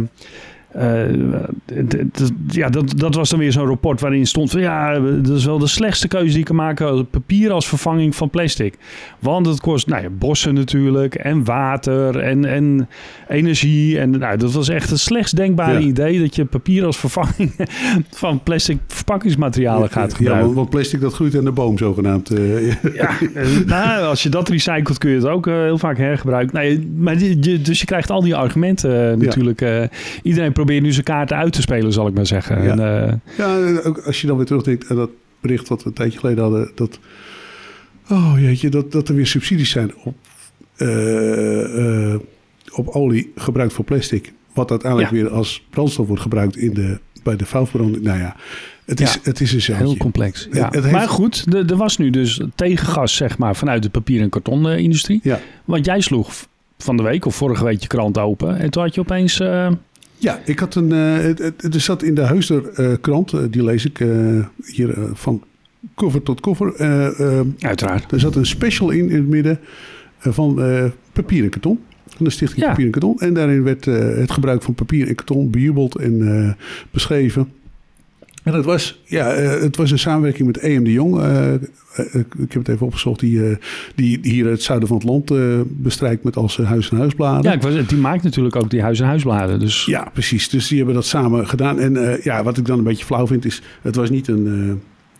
[2.47, 5.59] ja, dat, dat was dan weer zo'n rapport waarin stond van ja, dat is wel
[5.59, 7.09] de slechtste keuze die ik kan maken.
[7.09, 8.75] Papier als vervanging van plastic.
[9.19, 12.89] Want het kost nou ja, bossen natuurlijk en water en, en
[13.27, 13.99] energie.
[13.99, 15.87] En nou, dat was echt het slechtst denkbare ja.
[15.87, 17.55] idee dat je papier als vervanging
[18.09, 20.49] van plastic verpakkingsmaterialen gaat gebruiken.
[20.49, 22.31] Ja, want plastic dat groeit aan de boom zogenaamd.
[22.31, 23.11] Uh, ja,
[23.65, 26.55] nou, als je dat recycelt kun je het ook heel vaak hergebruiken.
[26.55, 29.89] Nee, maar je, dus je krijgt al die argumenten natuurlijk.
[30.23, 32.63] iedereen probeert probeert nu zijn kaarten uit te spelen, zal ik maar zeggen.
[32.63, 35.89] Ja, en, uh, ja ook als je dan weer terugdenkt aan dat bericht wat we
[35.89, 36.99] een tijdje geleden hadden, dat,
[38.09, 40.15] oh jeetje, dat, dat er weer subsidies zijn op,
[40.77, 42.15] uh, uh,
[42.71, 44.33] op olie gebruikt voor plastic.
[44.53, 45.17] Wat uiteindelijk ja.
[45.17, 48.03] weer als brandstof wordt gebruikt in de, bij de vouwverbranding.
[48.03, 48.35] Nou ja,
[48.85, 49.87] het is, ja, het is een zeiltje.
[49.87, 50.47] Heel complex.
[50.51, 50.65] Ja.
[50.65, 50.91] Het heeft...
[50.91, 55.19] Maar goed, er was nu dus tegengas zeg maar, vanuit de papier- en kartonindustrie.
[55.23, 55.39] Ja.
[55.65, 56.33] Want jij sloeg
[56.77, 58.57] van de week of vorige week je krant open.
[58.57, 59.41] En toen had je opeens...
[60.17, 60.89] Ja, ik had een.
[60.89, 64.05] Uh, er zat in de Heusder uh, krant, die lees ik
[64.65, 65.43] hier van
[65.95, 66.77] cover tot cover.
[67.59, 68.11] Uiteraard.
[68.11, 69.59] Er zat een special in in het midden
[70.19, 70.61] van
[71.13, 71.79] papier en karton.
[72.07, 73.19] Van de Stichting Papier en Karton.
[73.19, 76.55] En daarin werd het gebruik van papier en karton bejubeld en
[76.91, 77.51] beschreven.
[78.47, 81.15] En het was, ja, het was een samenwerking met EM de Jong.
[82.13, 83.19] ik heb het even opgezocht.
[83.19, 83.57] Die,
[83.95, 85.31] die hier het zuiden van het land
[85.67, 87.43] bestrijkt met als huis- en huisbladen.
[87.43, 89.59] Ja, ik was, die maakt natuurlijk ook die huis- en huisbladen.
[89.59, 89.85] Dus.
[89.85, 90.49] Ja, precies.
[90.49, 91.79] Dus die hebben dat samen gedaan.
[91.79, 93.61] En ja, wat ik dan een beetje flauw vind is...
[93.81, 94.79] Het was niet een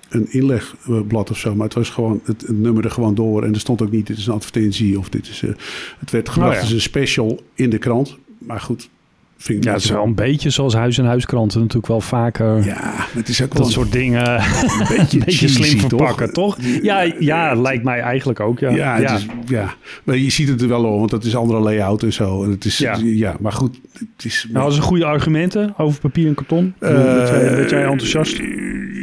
[0.09, 3.59] een inlegblad of zo, maar het was gewoon, het, het nummerde gewoon door en er
[3.59, 5.51] stond ook niet, dit is een advertentie of dit is, uh,
[5.99, 8.17] het werd gebracht oh als een special in de krant.
[8.37, 8.89] Maar goed,
[9.37, 12.65] Vind ja, het is wel een beetje zoals huis- en huiskranten natuurlijk wel vaker.
[12.65, 16.57] Ja, het is ook dat soort dingen een beetje, een beetje slim verpakken, toch?
[16.81, 18.59] Ja, ja, lijkt mij eigenlijk ook.
[18.59, 19.15] Ja, ja, ja.
[19.15, 19.73] Is, ja.
[20.03, 22.43] Maar je ziet het er wel al, want dat is andere layout en zo.
[22.43, 22.97] En het is, ja.
[23.03, 23.79] ja, maar goed.
[23.93, 26.73] Het is, nou, dat goede argumenten over papier en karton.
[26.79, 28.41] Uh, ben, jij, enthousiast?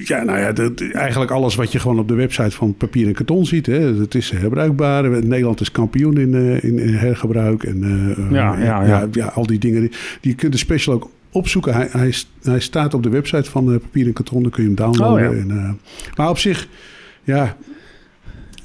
[0.04, 3.12] Ja, nou ja, dat, eigenlijk alles wat je gewoon op de website van papier en
[3.12, 3.66] karton ziet.
[3.66, 5.10] Hè, dat is herbruikbaar.
[5.10, 7.62] Nederland is kampioen in, uh, in, in, hergebruik.
[7.62, 9.08] En uh, ja, ja, ja.
[9.12, 9.90] ja, al die dingen.
[10.24, 11.74] Die, je kunt de special ook opzoeken.
[11.74, 14.42] Hij, hij, hij staat op de website van uh, Papier en Karton.
[14.42, 15.28] Dan kun je hem downloaden.
[15.28, 15.40] Oh, ja.
[15.40, 15.70] en, uh,
[16.16, 16.68] maar op zich,
[17.24, 17.56] ja,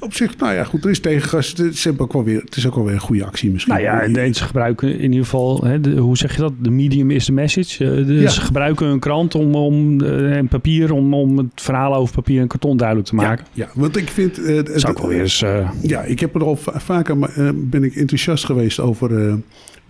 [0.00, 1.48] op zich, nou ja, goed, er is tegengas.
[1.48, 3.74] Het is ook wel weer, het is ook wel weer een goede actie misschien.
[3.74, 6.52] Nou ja, en ze gebruiken in ieder geval, hè, de, hoe zeg je dat?
[6.58, 7.84] De medium is de message.
[7.84, 8.28] Uh, de, ja.
[8.28, 12.40] Ze gebruiken een krant om, om, uh, en papier om, om het verhaal over papier
[12.40, 13.46] en karton duidelijk te maken.
[13.52, 14.38] Ja, ja want ik vind...
[14.38, 15.44] Uh, zou ook wel weer eens...
[15.82, 17.18] Ja, ik heb er al vaker,
[17.54, 19.38] ben ik enthousiast geweest over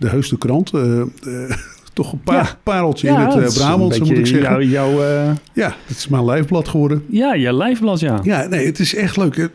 [0.01, 0.71] de Heusde krant
[1.93, 4.67] toch een paar pareltje in het uh, moet ik zeggen.
[4.67, 5.31] Jou, uh...
[5.53, 7.03] Ja, het is mijn lijfblad geworden.
[7.09, 8.19] Ja, je lijfblad, ja.
[8.23, 9.49] Ja, nee, het is echt leuk.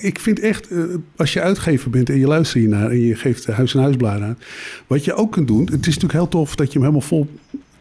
[0.00, 0.68] Ik vind echt,
[1.16, 4.38] als je uitgever bent en je luistert hiernaar en je geeft huis- en huisbladen aan.
[4.86, 7.28] Wat je ook kunt doen, het is natuurlijk heel tof dat je hem helemaal vol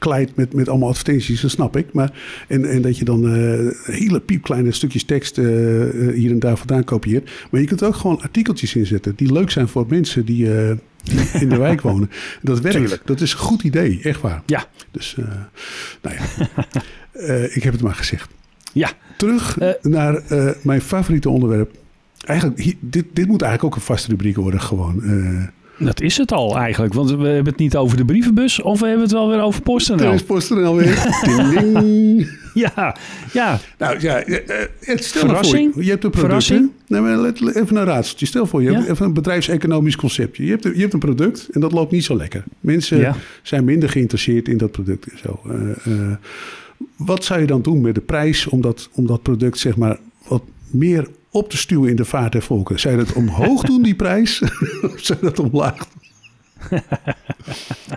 [0.03, 1.93] kleidt met, met allemaal advertenties, dat snap ik.
[1.93, 2.11] Maar,
[2.47, 5.45] en, en dat je dan uh, hele piepkleine stukjes tekst uh,
[6.13, 7.31] hier en daar vandaan kopieert.
[7.51, 10.77] Maar je kunt ook gewoon artikeltjes inzetten die leuk zijn voor mensen die, uh, die
[11.33, 12.09] in de wijk wonen.
[12.41, 12.77] Dat werkt.
[12.77, 13.01] Tuurlijk.
[13.05, 14.41] Dat is een goed idee, echt waar.
[14.45, 14.67] Ja.
[14.91, 15.15] Dus,
[16.01, 16.23] nou ja,
[17.57, 18.29] ik heb het maar gezegd.
[18.73, 18.91] Ja.
[19.17, 20.21] Terug naar
[20.63, 21.71] mijn favoriete onderwerp.
[22.25, 25.03] Eigenlijk, dit, dit moet eigenlijk ook een vaste rubriek worden, gewoon.
[25.85, 28.85] Dat is het al eigenlijk, want we hebben het niet over de brievenbus of we
[28.85, 29.99] hebben het wel weer over PostNL.
[29.99, 31.13] Er is PostNL weer.
[31.25, 32.27] ding, ding.
[32.53, 32.97] Ja,
[33.31, 33.59] ja.
[33.77, 34.23] Nou ja,
[34.79, 35.73] stel Verrassing.
[35.73, 36.45] Voor, je hebt een product.
[36.45, 36.71] Verrassing.
[36.87, 38.25] Nee, maar let, even een raadseltje.
[38.25, 38.77] Stel voor, je ja?
[38.77, 40.43] hebt even een bedrijfseconomisch conceptje.
[40.43, 42.43] Je hebt, je hebt een product en dat loopt niet zo lekker.
[42.59, 43.15] Mensen ja.
[43.41, 45.39] zijn minder geïnteresseerd in dat product en zo.
[45.47, 45.53] Uh,
[45.87, 46.15] uh,
[46.95, 49.99] wat zou je dan doen met de prijs om dat, om dat product zeg maar
[50.27, 52.89] wat meer op te stuwen in de vaart der volken.
[52.89, 54.41] Je dat omhoog doen, die prijs?
[54.83, 55.87] of je dat omlaag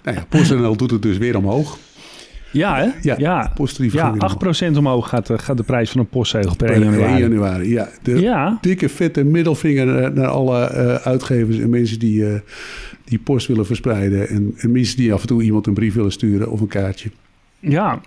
[0.02, 1.78] nou ja, PostNL doet het dus weer omhoog.
[2.52, 2.82] Ja, hè?
[2.82, 3.14] Ja, ja.
[3.18, 3.52] ja
[4.72, 7.12] 8% omhoog gaat, de, gaat de prijs van een postzegel per 1 januari.
[7.12, 7.88] 1 januari, ja.
[8.02, 8.58] De ja.
[8.60, 12.34] dikke vette middelvinger naar alle uh, uitgevers en mensen die, uh,
[13.04, 14.28] die post willen verspreiden.
[14.28, 17.10] En, en mensen die af en toe iemand een brief willen sturen of een kaartje.
[17.58, 18.00] Ja,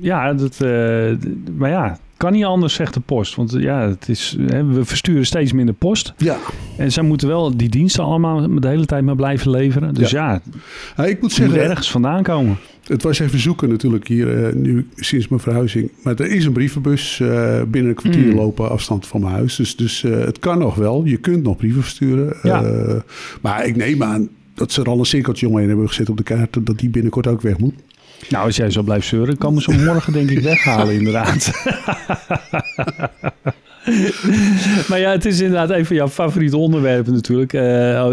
[0.00, 1.16] ja dat, uh,
[1.56, 3.34] maar ja, kan niet anders, zegt de post.
[3.34, 6.12] Want ja, het is, hè, we versturen steeds minder post.
[6.16, 6.36] Ja.
[6.76, 9.94] En zij moeten wel die diensten allemaal de hele tijd maar blijven leveren.
[9.94, 10.40] Dus ja,
[10.96, 12.56] ja ik moet zeggen, moet ergens vandaan komen.
[12.86, 15.90] Het was even zoeken natuurlijk hier uh, nu sinds mijn verhuizing.
[16.02, 18.34] Maar er is een brievenbus uh, binnen een kwartier mm.
[18.34, 19.56] lopen afstand van mijn huis.
[19.56, 21.04] Dus, dus uh, het kan nog wel.
[21.04, 22.36] Je kunt nog brieven versturen.
[22.42, 22.62] Ja.
[23.40, 26.22] maar ik neem aan dat ze er al een cirkeltje omheen hebben gezet op de
[26.22, 26.66] kaart.
[26.66, 27.74] Dat die binnenkort ook weg moet.
[28.28, 31.50] Nou, als jij zo blijft zeuren, komen ze morgen denk ik weghalen inderdaad.
[34.88, 37.52] maar ja, het is inderdaad een van jouw favoriete onderwerpen natuurlijk.
[37.52, 38.10] Uh,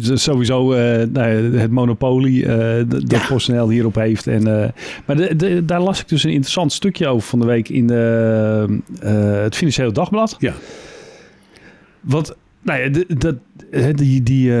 [0.00, 0.78] sowieso uh,
[1.12, 3.26] nou, het monopolie uh, dat ja.
[3.28, 4.26] PostNL hierop heeft.
[4.26, 4.72] En,
[5.04, 7.86] maar de, de, daar las ik dus een interessant stukje over van de week in
[7.86, 8.80] de,
[9.42, 10.36] het Financieel Dagblad.
[10.38, 10.52] Ja.
[12.00, 13.36] Want nou ja, dat,
[13.94, 14.52] die, die,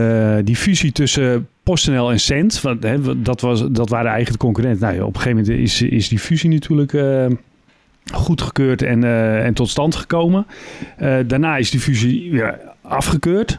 [0.42, 4.88] die fusie tussen PostNL en Cent, want, hè, dat, was, dat waren eigenlijk de concurrenten.
[4.88, 7.26] Nou, op een gegeven moment is, is die fusie natuurlijk uh,
[8.12, 10.46] goedgekeurd en, uh, en tot stand gekomen.
[11.02, 13.58] Uh, daarna is die fusie weer afgekeurd.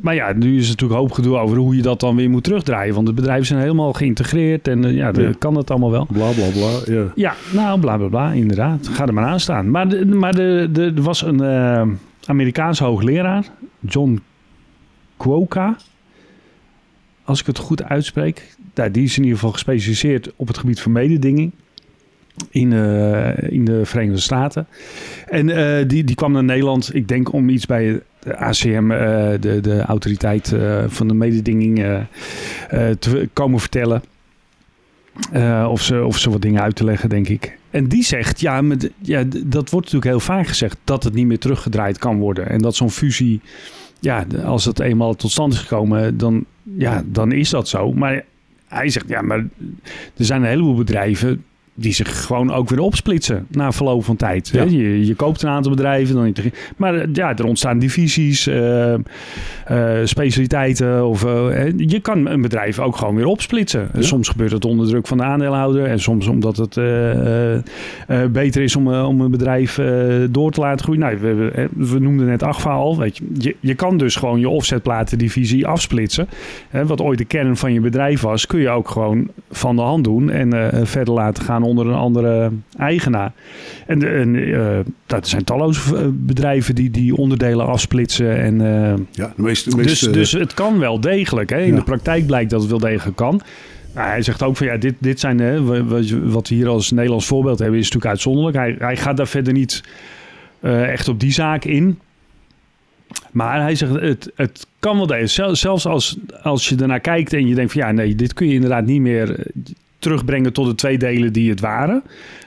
[0.00, 2.44] maar ja, nu is het natuurlijk hoop gedoe over hoe je dat dan weer moet
[2.44, 2.94] terugdraaien.
[2.94, 5.32] Want de bedrijven zijn helemaal geïntegreerd en ja, ja.
[5.38, 6.06] kan het allemaal wel.
[6.12, 6.94] Bla bla bla.
[6.94, 8.88] Ja, ja nou bla bla bla, inderdaad.
[8.88, 9.70] Ga er maar aan staan.
[9.70, 11.42] Maar, de, maar de, de, er was een
[12.26, 13.44] Amerikaanse hoogleraar,
[13.80, 14.22] John
[15.16, 15.76] Quokka
[17.24, 18.56] als ik het goed uitspreek.
[18.74, 21.52] Nou, die is in ieder geval gespecialiseerd op het gebied van mededinging.
[22.50, 22.72] in,
[23.50, 24.66] in de Verenigde Staten.
[25.26, 25.46] En
[25.88, 28.88] die, die kwam naar Nederland, ik denk om iets bij de ACM,
[29.40, 30.54] de, de autoriteit
[30.86, 31.86] van de mededinging,
[32.98, 34.02] te komen vertellen.
[35.68, 37.58] of, ze, of ze wat dingen uit te leggen, denk ik.
[37.70, 41.26] En die zegt, ja, met, ja, dat wordt natuurlijk heel vaak gezegd, dat het niet
[41.26, 42.48] meer teruggedraaid kan worden.
[42.48, 43.40] En dat zo'n fusie,
[44.00, 46.44] ja, als het eenmaal tot stand is gekomen, dan,
[46.78, 47.92] ja, dan is dat zo.
[47.92, 48.24] Maar
[48.66, 49.38] hij zegt, ja, maar
[50.16, 54.48] er zijn een heleboel bedrijven die zich gewoon ook weer opsplitsen na verloop van tijd.
[54.48, 56.32] Je, je, koopt een aantal bedrijven, dan
[56.76, 58.94] maar eh, ja, er ontstaan divisies, uh,
[59.70, 61.06] uh, specialiteiten.
[61.06, 63.90] Of, uh, je kan een bedrijf ook gewoon weer opsplitsen.
[63.98, 66.74] Soms gebeurt het onder druk van de aandeelhouder en soms omdat het
[68.32, 69.80] beter is om, om een bedrijf
[70.30, 71.00] door te laten groeien.
[71.00, 72.98] Nou, we, we noemden net Agfa al.
[72.98, 76.28] Weet je, je, je, kan dus gewoon je offsetplatendivisie afsplitsen.
[76.86, 80.04] wat ooit de kern van je bedrijf was, kun je ook gewoon van de hand
[80.04, 83.32] doen en verder laten gaan onder een andere eigenaar.
[83.86, 88.36] En, en uh, dat zijn talloze eh, bedrijven die, die onderdelen afsplitsen.
[88.36, 91.50] En, uh, ja, de meeste, de meeste, dus, dus het kan wel degelijk.
[91.50, 91.60] Hè?
[91.60, 93.40] In de praktijk blijkt dat het wel degelijk kan.
[93.94, 95.64] Nou, hij zegt ook van ja, dit, dit zijn hè,
[96.30, 98.56] wat we hier als Nederlands voorbeeld hebben, is natuurlijk uitzonderlijk.
[98.56, 99.82] Hij, hij gaat daar verder niet
[100.60, 101.98] echt op die zaak in.
[103.32, 105.54] Maar hij zegt, het, het kan wel deze.
[105.54, 108.54] Zelfs als, als je ernaar kijkt en je denkt van ja, nee, dit kun je
[108.54, 109.46] inderdaad niet meer
[110.04, 112.02] terugbrengen tot de twee delen die het waren.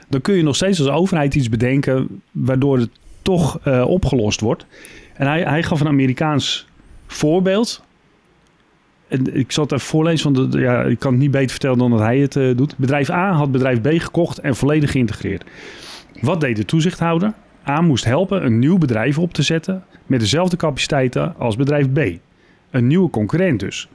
[0.08, 2.90] Dan kun je nog steeds als overheid iets bedenken waardoor het
[3.22, 4.66] toch uh, opgelost wordt.
[5.14, 6.66] En hij, hij gaf een Amerikaans
[7.06, 7.82] voorbeeld.
[9.08, 11.90] En ik zal het even voorlezen, want ja, ik kan het niet beter vertellen dan
[11.90, 12.76] dat hij het uh, doet.
[12.76, 15.44] Bedrijf A had bedrijf B gekocht en volledig geïntegreerd.
[16.20, 17.32] Wat deed de toezichthouder?
[17.66, 21.98] A moest helpen een nieuw bedrijf op te zetten met dezelfde capaciteiten als bedrijf B.
[22.70, 23.88] Een nieuwe concurrent dus.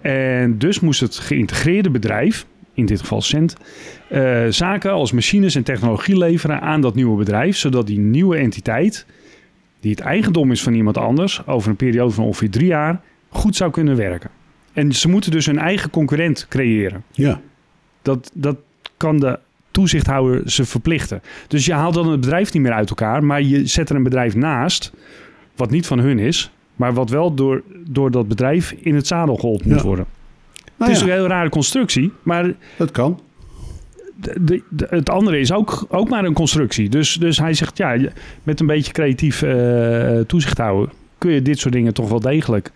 [0.00, 2.46] En dus moest het geïntegreerde bedrijf
[2.78, 3.56] in dit geval Cent,
[4.10, 9.06] uh, zaken als machines en technologie leveren aan dat nieuwe bedrijf, zodat die nieuwe entiteit,
[9.80, 13.56] die het eigendom is van iemand anders, over een periode van ongeveer drie jaar, goed
[13.56, 14.30] zou kunnen werken.
[14.72, 17.04] En ze moeten dus een eigen concurrent creëren.
[17.12, 17.40] Ja.
[18.02, 18.56] Dat, dat
[18.96, 19.38] kan de
[19.70, 21.22] toezichthouder ze verplichten.
[21.48, 24.02] Dus je haalt dan het bedrijf niet meer uit elkaar, maar je zet er een
[24.02, 24.92] bedrijf naast,
[25.56, 29.36] wat niet van hun is, maar wat wel door, door dat bedrijf in het zadel
[29.36, 30.06] geholpen moet worden.
[30.78, 32.54] Nou het is een heel rare constructie, maar...
[32.76, 33.20] Dat kan.
[34.16, 36.88] De, de, het andere is ook, ook maar een constructie.
[36.88, 37.96] Dus, dus hij zegt, ja,
[38.42, 40.92] met een beetje creatief uh, toezicht houden...
[41.18, 42.72] kun je dit soort dingen toch wel degelijk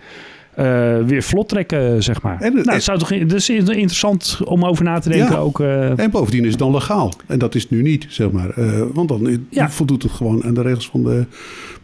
[0.59, 2.41] uh, weer vlot trekken, zeg maar.
[2.41, 5.39] En, nou, het zou toch, dat is interessant om over na te denken.
[5.39, 7.13] ook, uh, en bovendien is het dan legaal.
[7.27, 8.59] En dat is nu niet, zeg maar.
[8.59, 9.71] Uh, want dan ja.
[9.71, 11.27] voldoet het gewoon aan de regels van de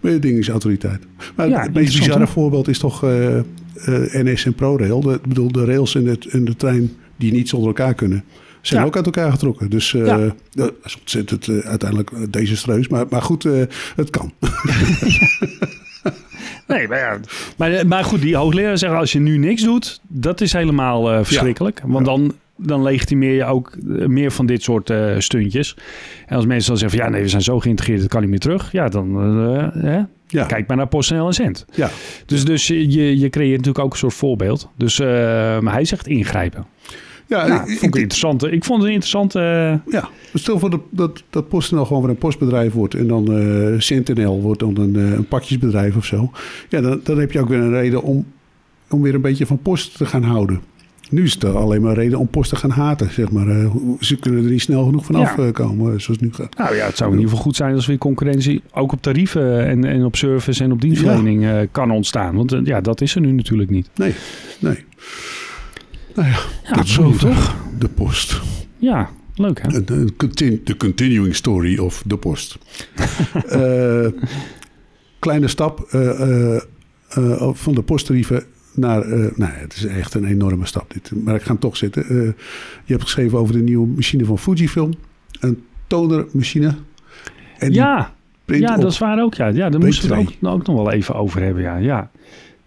[0.01, 1.01] mededingingsautoriteit.
[1.35, 3.07] Maar ja, het meest bizarre voorbeeld is toch
[4.13, 5.01] NS en ProRail.
[5.01, 8.25] De, bedoel, de rails in, het, in de trein die niet zonder elkaar kunnen,
[8.61, 9.71] zijn ook uit elkaar getrokken.
[9.71, 10.35] Dus uh, ja.
[10.51, 12.89] dat is ontzettend uh, uiteindelijk desastreus.
[12.89, 13.43] Maar, maar goed,
[13.97, 14.33] het kan.
[16.69, 17.21] nee, maar, ja.
[17.57, 21.83] maar, maar goed, die hoogleraar zeggen als je nu niks doet, dat is helemaal verschrikkelijk.
[21.85, 25.77] Want dan dan legitimeer je ook meer van dit soort uh, stuntjes.
[26.27, 28.31] En als mensen dan zeggen van ja, nee, we zijn zo geïntegreerd, dat kan niet
[28.31, 28.73] meer terug.
[28.73, 29.37] Ja, dan
[29.85, 30.45] uh, ja.
[30.45, 31.67] kijk maar naar PostNL en Cent.
[31.75, 31.91] Ja.
[32.27, 34.69] Dus, dus je, je creëert natuurlijk ook een soort voorbeeld.
[34.77, 35.07] Dus uh,
[35.61, 36.67] maar hij zegt ingrijpen.
[37.27, 38.45] Ja, nou, ik, vond ik, interessant.
[38.45, 39.41] Ik vond het een interessante...
[39.87, 42.95] Ja, stel voor dat, dat, dat PostNL gewoon weer een postbedrijf wordt...
[42.95, 43.27] en dan
[43.79, 46.31] Centenl wordt dan een, een pakjesbedrijf of zo.
[46.69, 48.27] Ja, dan, dan heb je ook weer een reden om,
[48.91, 50.61] om weer een beetje van post te gaan houden.
[51.11, 53.47] Nu is het alleen maar reden om post te gaan haten, zeg maar.
[53.47, 55.51] Uh, ze kunnen er niet snel genoeg vanaf ja.
[55.51, 56.57] komen, eh, zoals nu gaat.
[56.57, 59.67] Nou ja, het zou in ieder geval goed zijn als weer concurrentie ook op tarieven
[59.67, 61.67] en, en op service en op dienstverlening ja.
[61.67, 62.35] kan ontstaan.
[62.35, 63.89] Want ja, dat is er nu natuurlijk niet.
[63.95, 64.15] Nee,
[64.59, 64.85] nee.
[66.15, 67.57] Nou ja, ja dat zo toch?
[67.79, 68.41] De post.
[68.77, 69.85] Ja, leuk hè?
[69.85, 72.59] De continuing story of de post.
[75.19, 75.87] kleine stap
[77.53, 78.45] van de posttarieven
[78.79, 81.13] naar, uh, nou, het is echt een enorme stap dit.
[81.25, 82.05] Maar ik ga hem toch zitten.
[82.13, 82.23] Uh,
[82.85, 84.93] je hebt geschreven over de nieuwe machine van Fujifilm.
[85.41, 86.75] Een tonermachine.
[87.59, 88.15] En ja,
[88.47, 89.35] ja dat is waar ook.
[89.35, 91.63] Ja, ja daar moesten we het ook, ook, nog wel even over hebben.
[91.63, 92.11] Ja, ja.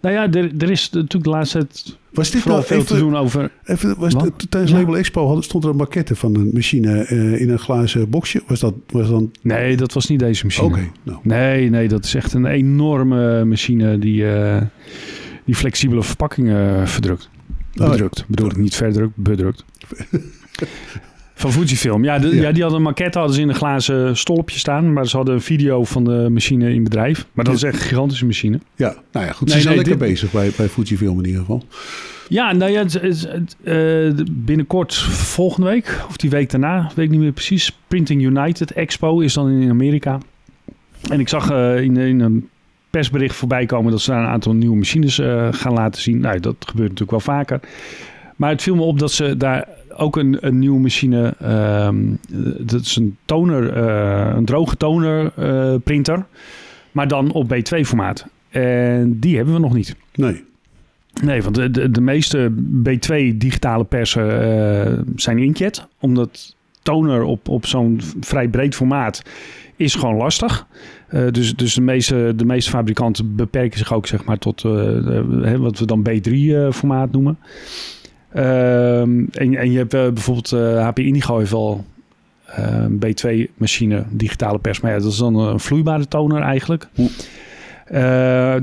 [0.00, 2.96] Nou ja, er, er is natuurlijk de laatste tijd was dit vooral nou veel even,
[2.96, 3.50] te doen over...
[3.64, 4.78] Even, was het, tijdens ja.
[4.78, 8.42] Label Expo had, stond er een maquette van een machine uh, in een glazen boxje.
[8.46, 9.30] Was dat was dan...
[9.42, 10.66] Nee, dat was niet deze machine.
[10.66, 10.78] Oké.
[10.78, 11.18] Okay, nou.
[11.22, 14.22] Nee, nee, dat is echt een enorme machine die...
[14.22, 14.56] Uh,
[15.44, 17.30] die flexibele verpakkingen verdrukt.
[17.80, 19.64] Oh, bedrukt, bedoel ik niet verdrukt, bedrukt.
[21.42, 22.04] van Fujifilm.
[22.04, 22.52] Ja, de, ja.
[22.52, 24.92] die hadden een maquette hadden ze in een glazen stolpje staan.
[24.92, 27.26] Maar ze hadden een video van de machine in bedrijf.
[27.32, 28.60] Maar dat is echt een gigantische machine.
[28.76, 29.50] Ja, nou ja, goed.
[29.50, 31.64] Ze zijn lekker bezig bij, bij Fujifilm in ieder geval.
[32.28, 32.84] Ja, nou ja,
[33.64, 37.78] uh, binnenkort volgende week of die week daarna, weet ik niet meer precies.
[37.88, 40.18] Printing United Expo is dan in Amerika.
[41.10, 42.48] En ik zag uh, in, in, een
[42.92, 46.20] persbericht voorbij komen dat ze daar een aantal nieuwe machines uh, gaan laten zien.
[46.20, 47.60] Nou, dat gebeurt natuurlijk wel vaker.
[48.36, 51.34] Maar het viel me op dat ze daar ook een, een nieuwe machine,
[51.86, 52.18] um,
[52.58, 53.76] dat is een toner,
[54.36, 55.32] een droge toner
[55.80, 56.26] printer,
[56.92, 58.26] maar dan op B2 formaat.
[58.48, 59.96] En die hebben we nog niet.
[60.14, 60.44] Nee.
[61.22, 62.52] Nee, want de, de, de meeste
[62.88, 65.86] B2 digitale persen uh, zijn inkjet.
[66.00, 69.22] Omdat toner op, op zo'n vrij breed formaat
[69.76, 70.66] is gewoon lastig.
[71.14, 75.54] Uh, dus dus de, meeste, de meeste fabrikanten beperken zich ook zeg maar, tot uh,
[75.56, 76.32] wat we dan B3
[76.74, 77.38] formaat noemen.
[78.32, 80.50] Ehm, en, en je hebt bijvoorbeeld
[80.84, 81.84] HP Indigo heeft wel
[82.46, 84.80] een B2 machine, digitale pers.
[84.80, 86.88] Maar ja, dat is dan een vloeibare toner eigenlijk.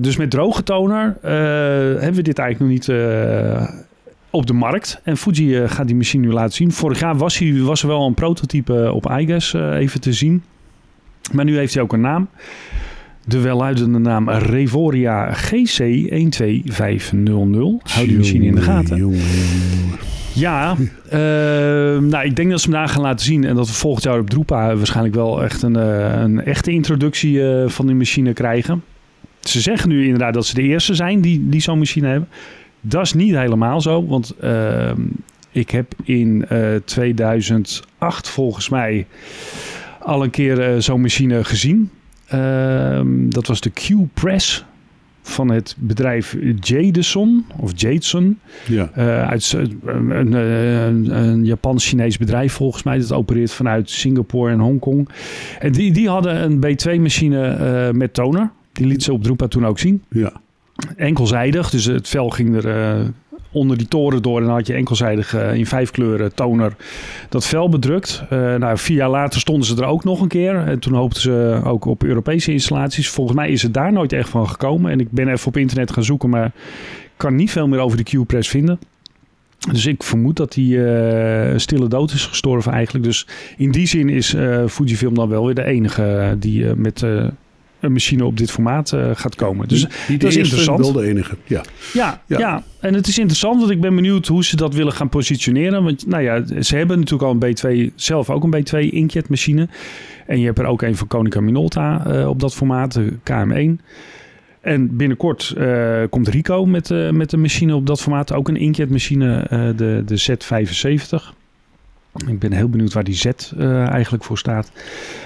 [0.01, 2.87] Dus met droge toner hebben we dit eigenlijk nog niet
[4.29, 5.01] op de markt.
[5.03, 6.71] En Fuji gaat die machine nu laten zien.
[6.71, 10.43] Vorig jaar was, hij, was er wel een prototype op iGas even te zien.
[11.31, 12.29] Maar nu heeft hij ook een naam.
[13.25, 15.41] De welluidende naam Revoria GC12500.
[17.83, 19.15] Houd die machine in de gaten.
[20.33, 20.75] Ja,
[22.11, 23.43] nou, ik denk dat ze hem daar gaan laten zien.
[23.43, 27.85] En dat we volgend jaar op Drupa waarschijnlijk wel echt een, een echte introductie van
[27.85, 28.83] die machine krijgen
[29.49, 32.29] ze zeggen nu inderdaad dat ze de eerste zijn die, die zo'n machine hebben.
[32.81, 35.01] Dat is niet helemaal zo, want ehm,
[35.51, 36.45] ik heb in
[36.85, 39.07] 2008 eh, volgens mij
[39.99, 41.89] al een keer uh, zo'n machine gezien.
[42.27, 44.65] Ehm, dat was de Q-Press
[45.21, 48.39] van het bedrijf Jadeson of Jadeson.
[48.67, 48.91] Ja.
[48.97, 49.53] Uh, uit
[49.85, 52.99] een, een, een Japans-Chinees bedrijf volgens mij.
[52.99, 55.09] Dat opereert vanuit Singapore en Hongkong.
[55.59, 58.51] En die, die hadden een B2-machine met toner.
[58.71, 60.03] Die liet ze op Drupa toen ook zien.
[60.09, 60.31] Ja.
[60.95, 63.05] Enkelzijdig, dus het vel ging er uh,
[63.51, 64.39] onder die toren door.
[64.39, 66.75] En dan had je enkelzijdig uh, in vijf kleuren toner
[67.29, 68.23] dat vel bedrukt.
[68.33, 70.55] Uh, nou, vier jaar later stonden ze er ook nog een keer.
[70.55, 73.09] En toen hoopten ze ook op Europese installaties.
[73.09, 74.91] Volgens mij is het daar nooit echt van gekomen.
[74.91, 76.51] En ik ben even op internet gaan zoeken, maar
[77.17, 78.79] kan niet veel meer over de Q-Press vinden.
[79.71, 83.05] Dus ik vermoed dat hij uh, stille dood is gestorven eigenlijk.
[83.05, 84.35] Dus in die zin is
[84.67, 87.05] Fujifilm dan wel weer de enige die met
[87.79, 89.67] een machine op dit formaat uh, gaat komen.
[89.67, 90.79] Dus die, dat is interessant.
[90.79, 91.63] wel de enige, ja.
[91.93, 92.21] ja.
[92.27, 92.63] Ja, ja.
[92.79, 95.83] en het is interessant, want ik ben benieuwd hoe ze dat willen gaan positioneren.
[95.83, 99.67] Want nou ja, ze hebben natuurlijk al een B2, zelf ook een B2 inkjet machine.
[100.27, 103.85] En je hebt er ook een van Konica Minolta uh, op dat formaat, de KM1.
[104.61, 108.33] En binnenkort uh, komt Rico met, met een machine op dat formaat.
[108.33, 111.38] Ook een inkjet machine, de, de Z75.
[112.27, 114.71] Ik ben heel benieuwd waar die Z uh, eigenlijk voor staat.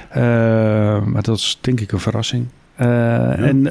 [0.10, 0.16] Uh,
[1.06, 2.46] maar dat is denk ik een verrassing.
[2.82, 3.36] Uh, ja.
[3.36, 3.62] en,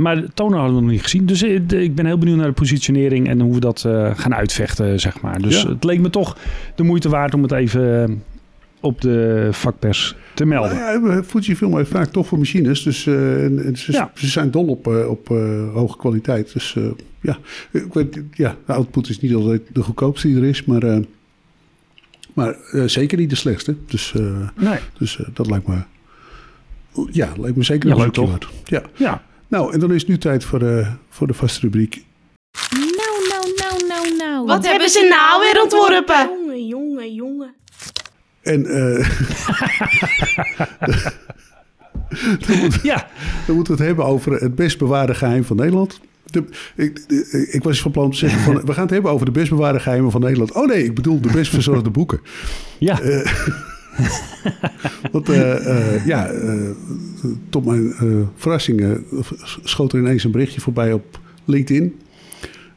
[0.00, 1.26] maar toner hadden we nog niet gezien.
[1.26, 3.80] Dus ik ben heel benieuwd naar de positionering en hoe we dat
[4.14, 5.40] gaan uitvechten, zeg maar.
[5.40, 5.68] Dus ja.
[5.68, 6.36] het leek me toch
[6.74, 8.22] de moeite waard om het even
[8.80, 10.76] op de vakpers te melden.
[10.76, 12.82] Nou ja, Fujifilm heeft vaak toffe machines.
[12.82, 14.10] Dus en ze, ja.
[14.14, 15.28] ze, zijn dol op, op
[15.74, 16.52] hoge kwaliteit.
[16.52, 16.76] Dus
[17.20, 17.38] ja,
[17.70, 21.00] ik weet, ja, de output is niet altijd de goedkoopste die er is, maar...
[22.40, 23.76] Maar uh, zeker niet de slechtste.
[23.86, 24.78] Dus, uh, nee.
[24.98, 25.82] dus uh, dat lijkt me...
[27.10, 28.38] Ja, lijkt me zeker ja, leuk toch?
[28.64, 28.82] Ja.
[28.94, 29.22] ja.
[29.48, 32.04] Nou, en dan is het nu tijd voor, voor de vaste rubriek.
[32.70, 32.84] Nou,
[33.28, 34.46] nou, nou, nou, nou.
[34.46, 36.28] Wat, Wat hebben ze nou weer ontworpen?
[36.28, 37.54] Jongen, jongen, jongen.
[38.42, 38.62] En...
[42.46, 43.08] dan, moet, ja.
[43.46, 46.00] dan moeten we het hebben over het best bewaarde geheim van Nederland.
[46.30, 46.44] De,
[46.76, 46.98] ik,
[47.50, 49.80] ik, was van plan te zeggen van, we gaan het hebben over de best bewaarde
[49.80, 50.52] geheimen van Nederland.
[50.52, 52.20] Oh nee, ik bedoel de best verzorgde boeken.
[52.78, 53.02] Ja.
[53.02, 53.32] Uh,
[55.12, 56.30] want uh, uh, ja,
[57.48, 57.94] tot mijn
[58.36, 59.04] verrassing
[59.62, 62.00] schoot er ineens een berichtje voorbij op LinkedIn.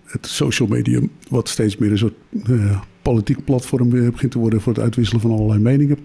[0.03, 2.13] Het social medium, wat steeds meer een soort
[3.01, 5.97] politiek platform begint te worden voor het uitwisselen van allerlei meningen.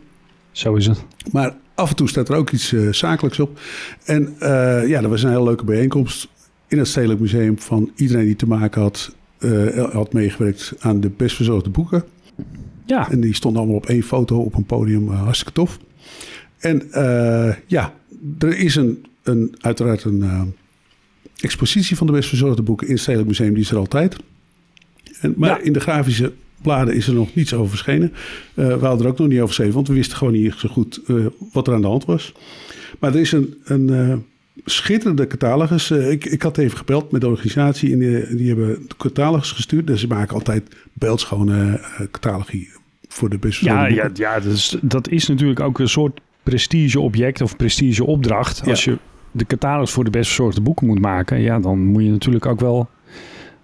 [0.52, 1.04] Zo is het.
[1.32, 3.60] Maar af en toe staat er ook iets zakelijks op.
[4.04, 4.36] En
[4.86, 6.28] ja, dat was een hele leuke bijeenkomst
[6.68, 11.10] in het Stedelijk Museum van iedereen die te maken had, uh, had meegewerkt aan de
[11.10, 12.04] best verzorgde boeken.
[12.86, 13.10] Ja.
[13.10, 15.78] En die stonden allemaal op één foto op een podium, uh, hartstikke tof.
[16.58, 17.94] En uh, ja,
[18.38, 20.54] er is een, een, uiteraard een
[21.36, 24.16] expositie van de best verzorgde boeken in het Stedelijk Museum, die is er altijd.
[25.20, 25.60] En, maar ja.
[25.60, 28.12] in de grafische bladen is er nog niets over verschenen.
[28.54, 31.00] we hadden er ook nog niet over geschreven, want we wisten gewoon niet zo goed
[31.52, 32.32] wat er aan de hand was.
[32.98, 34.24] Maar er is een, een
[34.64, 35.90] schitterende catalogus.
[35.90, 39.52] Uh, ik, ik had even gebeld met de organisatie en die, die hebben de catalogus
[39.52, 39.86] gestuurd.
[39.86, 42.70] Dus ze maken altijd beeldschone uh, catalogie
[43.08, 47.56] voor de best Ja, ja, ja dus, dat is natuurlijk ook een soort prestigeobject of
[47.56, 48.60] prestigeopdracht.
[48.64, 48.70] Ja.
[48.70, 48.98] Als je
[49.32, 52.60] de catalogus voor de best verzorgde boeken moet maken, ja, dan moet je natuurlijk ook
[52.60, 52.88] wel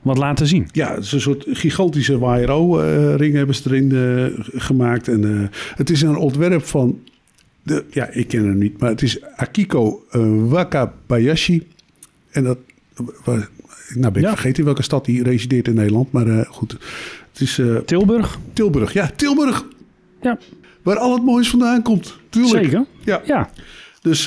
[0.02, 0.68] wat laten zien.
[0.72, 4.24] Ja, het is een soort gigantische YRO-ring hebben ze erin uh,
[4.60, 5.08] gemaakt.
[5.08, 6.98] En uh, het is een ontwerp van,
[7.64, 11.66] de, ja, ik ken hem niet, maar het is Akiko uh, Wakabayashi.
[12.30, 12.58] En dat,
[13.94, 14.28] nou ben ik ja.
[14.28, 16.72] vergeten welke stad die resideert in Nederland, maar goed.
[17.32, 18.38] Het is, Tilburg?
[18.52, 19.66] Tilburg, ja, Tilburg.
[20.22, 20.38] Ja.
[20.82, 22.64] Waar al het moois vandaan komt, tuurlijk.
[22.64, 22.84] Zeker.
[23.04, 23.22] Ja.
[23.24, 23.50] ja.
[24.00, 24.24] Dus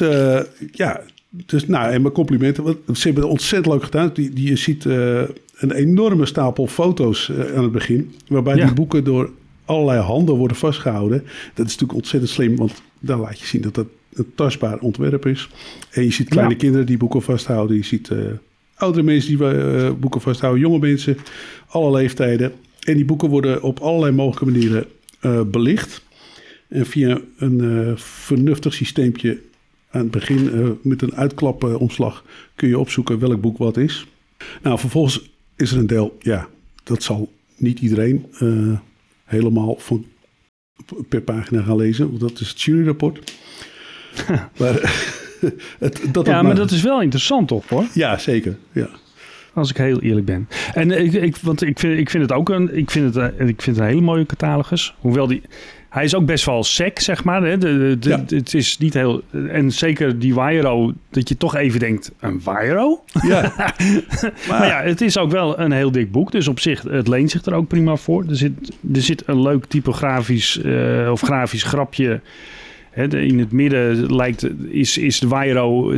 [0.71, 2.63] ja, dus, nou, en mijn complimenten.
[2.63, 4.11] Want ze hebben het ontzettend leuk gedaan.
[4.13, 8.15] Die, die, je ziet een enorme stapel foto's aan het begin.
[8.27, 8.65] Waarbij ja.
[8.65, 9.31] die boeken door
[9.67, 11.23] allerlei handen worden vastgehouden.
[11.53, 12.55] Dat is natuurlijk ontzettend slim.
[12.55, 15.49] Want dan laat je zien dat dat een tastbaar ontwerp is.
[15.91, 16.57] En je ziet kleine ja.
[16.59, 17.77] kinderen die boeken vasthouden.
[17.77, 18.19] Je ziet uh,
[18.75, 20.61] oudere mensen die boeken vasthouden.
[20.61, 21.17] Jonge mensen.
[21.67, 22.53] Alle leeftijden.
[22.79, 24.85] En die boeken worden op allerlei mogelijke manieren
[25.51, 26.01] belicht.
[26.67, 29.39] En via een vernuftig systeempje
[29.89, 32.23] aan het begin met een uitklapomslag
[32.55, 34.07] kun je opzoeken welk boek wat is.
[34.61, 36.47] Nou, vervolgens is er een deel, ja,
[36.83, 38.25] dat zal niet iedereen
[39.27, 40.05] helemaal van
[41.09, 43.33] per pagina gaan lezen, want dat is het juryrapport.
[44.59, 44.73] maar,
[45.79, 47.85] het, dat ja, maar dat is wel interessant toch hoor?
[47.93, 48.57] Ja, zeker.
[48.71, 48.89] Ja.
[49.53, 50.47] Als ik heel eerlijk ben.
[50.73, 53.61] En ik, ik, want ik vind, ik vind het ook een, ik vind het, ik
[53.61, 54.95] vind het een hele mooie catalogus.
[54.99, 55.41] Hoewel die,
[55.89, 57.43] hij is ook best wel sec, zeg maar.
[57.43, 57.57] Hè?
[57.57, 58.23] De, de, ja.
[58.27, 59.21] Het is niet heel...
[59.49, 63.03] En zeker die Wairo, dat je toch even denkt, een Wairo?
[63.21, 63.53] Ja.
[63.57, 66.31] maar, maar, ja, het is ook wel een heel dik boek.
[66.31, 68.25] Dus op zich, het leent zich er ook prima voor.
[68.29, 68.51] Er zit,
[68.93, 72.21] er zit een leuk typografisch uh, of grafisch grapje...
[73.09, 75.91] In het midden lijkt, is, is de Wairo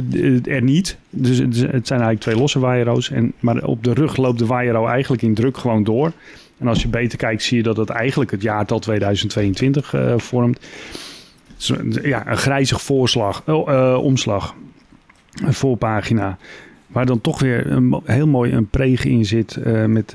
[0.44, 0.98] er niet.
[1.10, 3.12] Dus het zijn eigenlijk twee losse Wairo's.
[3.12, 6.12] En, maar op de rug loopt de Wairo eigenlijk in druk gewoon door.
[6.60, 10.60] En als je beter kijkt, zie je dat het eigenlijk het jaartal 2022 uh, vormt.
[12.02, 14.56] Ja, een grijzig voorslag, uh, omslag,
[15.46, 16.38] een voorpagina.
[16.88, 20.14] Waar dan toch weer een, heel mooi een preeg in zit uh, met,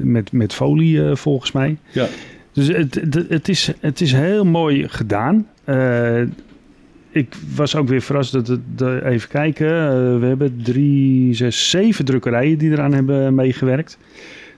[0.00, 1.76] met, met folie, volgens mij.
[1.90, 2.06] Ja.
[2.52, 5.46] Dus het, het, het, is, het is heel mooi gedaan.
[7.10, 9.68] ik was ook weer verrast dat het, de, even kijken.
[10.20, 13.98] we hebben drie, zes, zeven drukkerijen die eraan hebben meegewerkt.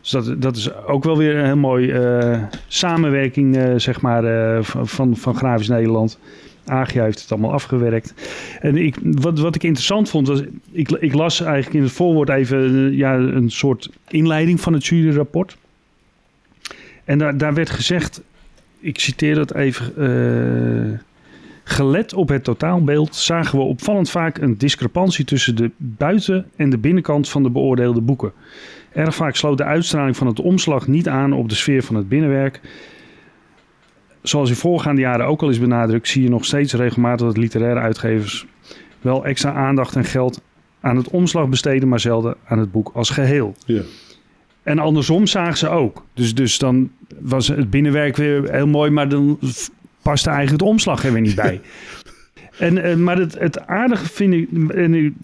[0.02, 4.24] Dus dat, dat is ook wel weer een heel mooi uh, samenwerking, uh, zeg maar,
[4.24, 6.18] uh, van, van Grafisch Nederland.
[6.66, 8.14] AGA heeft het allemaal afgewerkt.
[8.60, 12.28] En ik, wat, wat ik interessant vond, was, ik, ik las eigenlijk in het voorwoord
[12.28, 15.56] even ja, een soort inleiding van het juryrapport.
[17.04, 18.22] En daar, daar werd gezegd,
[18.80, 21.00] ik citeer dat even...
[21.64, 26.78] Gelet op het totaalbeeld zagen we opvallend vaak een discrepantie tussen de buiten- en de
[26.78, 28.32] binnenkant van de beoordeelde boeken.
[28.94, 32.08] Erg vaak sloot de uitstraling van het omslag niet aan op de sfeer van het
[32.08, 32.60] binnenwerk.
[34.22, 37.80] Zoals in voorgaande jaren ook al is benadrukt, zie je nog steeds regelmatig dat literaire
[37.80, 38.46] uitgevers
[39.00, 40.42] wel extra aandacht en geld
[40.80, 43.54] aan het omslag besteden, maar zelden aan het boek als geheel.
[43.66, 43.82] Ja.
[44.62, 46.04] En andersom zagen ze ook.
[46.14, 46.90] Dus, dus dan
[47.20, 49.38] was het binnenwerk weer heel mooi, maar dan
[50.02, 51.60] paste eigenlijk het omslag er weer niet bij.
[52.58, 55.14] en, en, maar het, het aardige vind ik, en,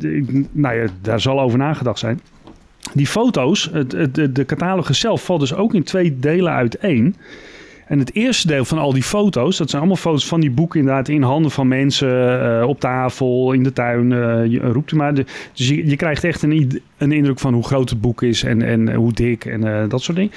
[0.52, 2.20] nou ja, daar zal over nagedacht zijn.
[2.94, 7.16] Die foto's, het, het, de, catalogus zelf valt dus ook in twee delen uiteen.
[7.86, 10.80] En het eerste deel van al die foto's, dat zijn allemaal foto's van die boeken
[10.80, 14.96] inderdaad in handen van mensen, uh, op tafel, in de tuin, uh, je, roept u
[14.96, 15.14] maar.
[15.14, 18.42] De, dus je, je, krijgt echt een, een indruk van hoe groot het boek is
[18.42, 20.32] en, en hoe dik en uh, dat soort dingen.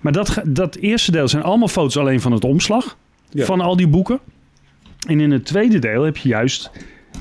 [0.00, 2.96] Maar dat, dat eerste deel zijn allemaal foto's alleen van het omslag
[3.30, 3.44] ja.
[3.44, 4.20] van al die boeken.
[5.06, 6.70] En in het tweede deel heb je juist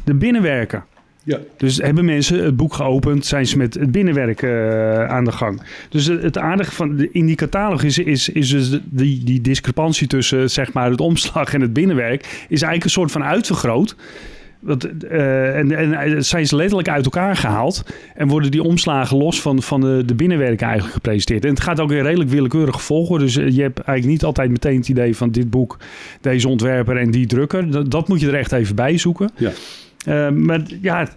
[0.03, 0.84] de binnenwerken.
[1.24, 1.39] Ja.
[1.57, 5.61] Dus hebben mensen het boek geopend, zijn ze met het binnenwerk uh, aan de gang.
[5.89, 10.07] Dus het aardige van de, in die catalogus is, is, is dus die, die discrepantie
[10.07, 13.95] tussen zeg maar, het omslag en het binnenwerk, is eigenlijk een soort van uitvergroot.
[14.63, 17.84] Dat, uh, en, en zijn ze letterlijk uit elkaar gehaald.
[18.15, 21.45] En worden die omslagen los van, van de, de binnenwerken eigenlijk gepresenteerd.
[21.45, 23.19] En het gaat ook weer redelijk willekeurig volgen.
[23.19, 25.78] Dus je hebt eigenlijk niet altijd meteen het idee van dit boek,
[26.22, 27.72] deze ontwerper en die drukker.
[27.72, 29.30] Dat, dat moet je er echt even bij zoeken.
[29.36, 29.51] Ja.
[30.08, 31.08] Uh, maar ja,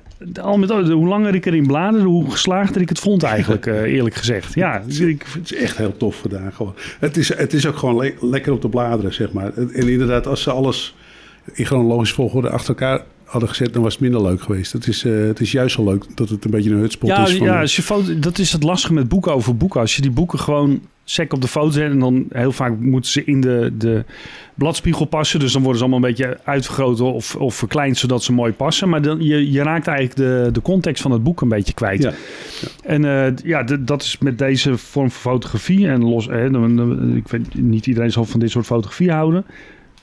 [0.41, 3.80] al met al, hoe langer ik erin bladerde, hoe geslaagder ik het vond eigenlijk, uh,
[3.80, 4.55] eerlijk gezegd.
[4.55, 6.53] Ja, ik, het is echt heel tof gedaan.
[6.53, 6.74] Gewoon.
[6.99, 9.53] Het, is, het is ook gewoon le lekker op te bladeren, zeg maar.
[9.55, 10.95] En inderdaad, als ze alles
[11.53, 13.05] in chronologisch volgorde achter elkaar
[13.35, 14.72] hadden gezet, dan was het minder leuk geweest.
[14.72, 17.26] Het is, uh, het is juist zo leuk dat het een beetje een hutspot ja,
[17.26, 17.37] is.
[17.37, 19.80] Van ja, als je foto, dat is het lastige met boeken over boeken.
[19.80, 23.11] Als je die boeken gewoon sec op de foto zet en dan heel vaak moeten
[23.11, 24.05] ze in de, de
[24.55, 25.41] bladspiegel passen.
[25.41, 28.89] Dus dan worden ze allemaal een beetje uitvergroot of, of verkleind, zodat ze mooi passen.
[28.89, 32.03] Maar dan, je, je raakt eigenlijk de, de context van het boek een beetje kwijt.
[32.03, 32.12] Ja.
[32.61, 32.68] ja.
[32.82, 35.89] En uh, ja, dat is met deze vorm van fotografie.
[35.89, 36.47] En los, hè,
[37.16, 39.45] ik weet niet iedereen zal van dit soort fotografie houden.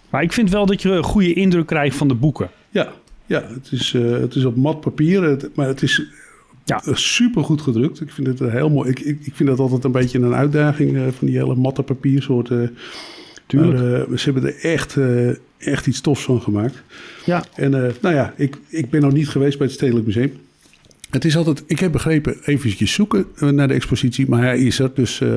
[0.10, 2.50] Maar ik vind wel dat je een goede indruk krijgt van de boeken.
[2.70, 2.92] Ja,
[3.32, 6.04] ja, het is, uh, het is op mat papier, het, maar het is
[6.66, 6.82] Ja.
[6.94, 8.02] Super goed gedrukt.
[8.02, 8.90] Ik vind het heel mooi.
[8.90, 12.78] Ik, ik, ik vind dat altijd een beetje een uitdaging van die hele matte papiersoorten.
[13.46, 14.08] Tuurlijk.
[14.08, 14.98] Maar, ze hebben er echt,
[15.58, 16.84] echt iets tofs van gemaakt.
[17.26, 17.44] Ja.
[17.56, 20.32] En nou ja, ik, ik ben nog niet geweest bij het Stedelijk Museum.
[21.10, 24.92] Het is altijd, ik heb begrepen, eventjes zoeken naar de expositie, maar hij is er.
[24.94, 25.30] Dus uh,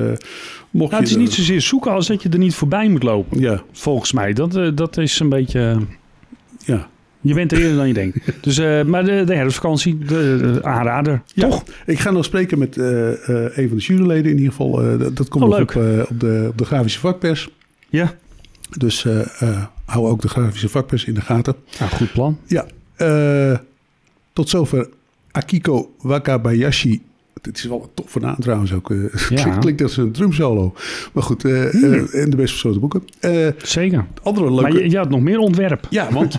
[0.71, 3.39] mocht nou, Het is niet zozeer zoeken als dat je er niet voorbij moet lopen.
[3.39, 3.63] Ja.
[3.71, 4.33] Volgens mij.
[4.33, 5.77] Dat, uh, dat is een beetje.
[6.65, 6.89] Ja.
[7.25, 8.17] Je bent er eerder dan je denkt.
[8.41, 11.21] Dus, uh, maar de, de herfstvakantie, de, de aanrader.
[11.33, 11.49] Ja.
[11.49, 11.63] Toch?
[11.85, 14.97] Ik ga nog spreken met een van de juryleden in ieder geval.
[14.97, 15.75] dat, dat komt oh, nog leuk.
[16.01, 17.49] op, op, de, op de grafische vakpers.
[17.89, 18.13] Ja.
[18.77, 19.05] Dus
[19.85, 21.55] hou ook de grafische vakpers in de gaten.
[21.79, 22.39] Nou, goed plan.
[22.45, 22.65] Ja.
[24.33, 24.89] tot zover
[25.31, 27.01] Akiko Wakabayashi.
[27.45, 28.93] Het is wel een toffe naam trouwens ook.
[29.29, 29.57] Ja.
[29.57, 30.73] Klinkt als een drumsolo.
[31.13, 33.03] Maar goed, uh, uh, en de best verstoten boeken.
[33.21, 34.05] Uh, Zeker.
[34.23, 34.61] andere leuke...
[34.61, 35.87] Maar je, je had nog meer ontwerp.
[35.89, 36.37] Ja, want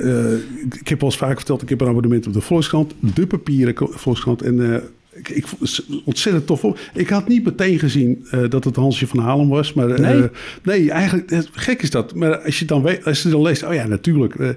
[0.80, 1.62] ik heb al eens vaak verteld...
[1.62, 2.94] ik heb een abonnement op de Volkskrant.
[3.00, 4.42] De papieren Volkskrant.
[4.42, 4.82] En
[5.28, 6.78] ik, ik vond het ontzettend tof op.
[6.94, 9.72] Ik had niet meteen gezien uh, dat het Hansje van Halen was.
[9.72, 10.28] Maar uh, Nee?
[10.62, 12.14] nee, eigenlijk gek is dat.
[12.14, 14.34] Maar als je dan, weet, als je dan leest, oh ja, natuurlijk.
[14.34, 14.56] Uh, de,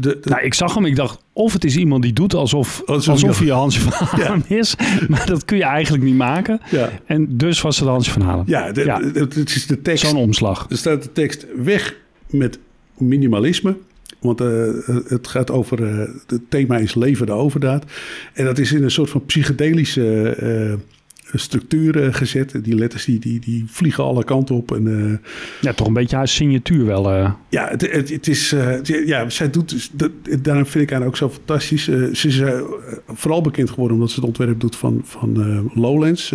[0.00, 0.84] de, Nou, ik zag hem.
[0.84, 4.44] Ik dacht, of het is iemand die doet alsof, Alsof alsof hij Hansje van Halen
[4.48, 4.74] is.
[5.08, 6.60] Maar dat kun je eigenlijk niet maken.
[6.70, 8.44] ja, En dus was het Hansje van Halen.
[8.46, 9.00] ja, de, Ja.
[9.14, 10.06] het is de tekst.
[10.06, 10.66] Zo'n omslag.
[10.70, 11.96] Er staat de tekst weg
[12.30, 12.58] met
[12.98, 13.76] minimalisme.
[14.20, 14.68] Want eh,
[15.06, 15.84] het gaat over.
[15.84, 17.84] eh, het thema is leven de overdaad.
[18.32, 20.74] En dat is in een soort van psychedelische eh,
[21.38, 22.64] structuur eh, gezet.
[22.64, 24.72] Die letters die, die, die vliegen alle kanten op.
[24.74, 25.28] En, eh,
[25.60, 27.10] Ja, toch een beetje haar signatuur wel.
[27.10, 27.32] eh.
[27.48, 28.52] ja, het, het, het is.
[28.52, 29.68] eh, ja, zij doet.
[29.70, 30.10] dus- dat,
[30.42, 31.84] daarom vind ik haar ook zo fantastisch.
[31.84, 32.42] Ze is
[33.08, 36.32] vooral bekend geworden omdat ze het ontwerp doet van, van Lowlands.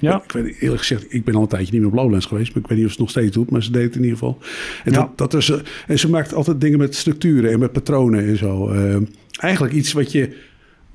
[0.00, 0.22] Ja.
[0.24, 2.54] Ik weet eerlijk gezegd, ik ben al een tijdje niet meer op Lowlands geweest.
[2.54, 3.50] Maar ik weet niet of ze het nog steeds doet.
[3.50, 4.38] Maar ze deed het in ieder geval.
[4.84, 4.98] En, Ja.
[4.98, 5.52] dat, dat is,
[5.86, 8.72] en ze maakt altijd dingen met structuren en met patronen en zo.
[9.40, 10.36] Eigenlijk iets wat je.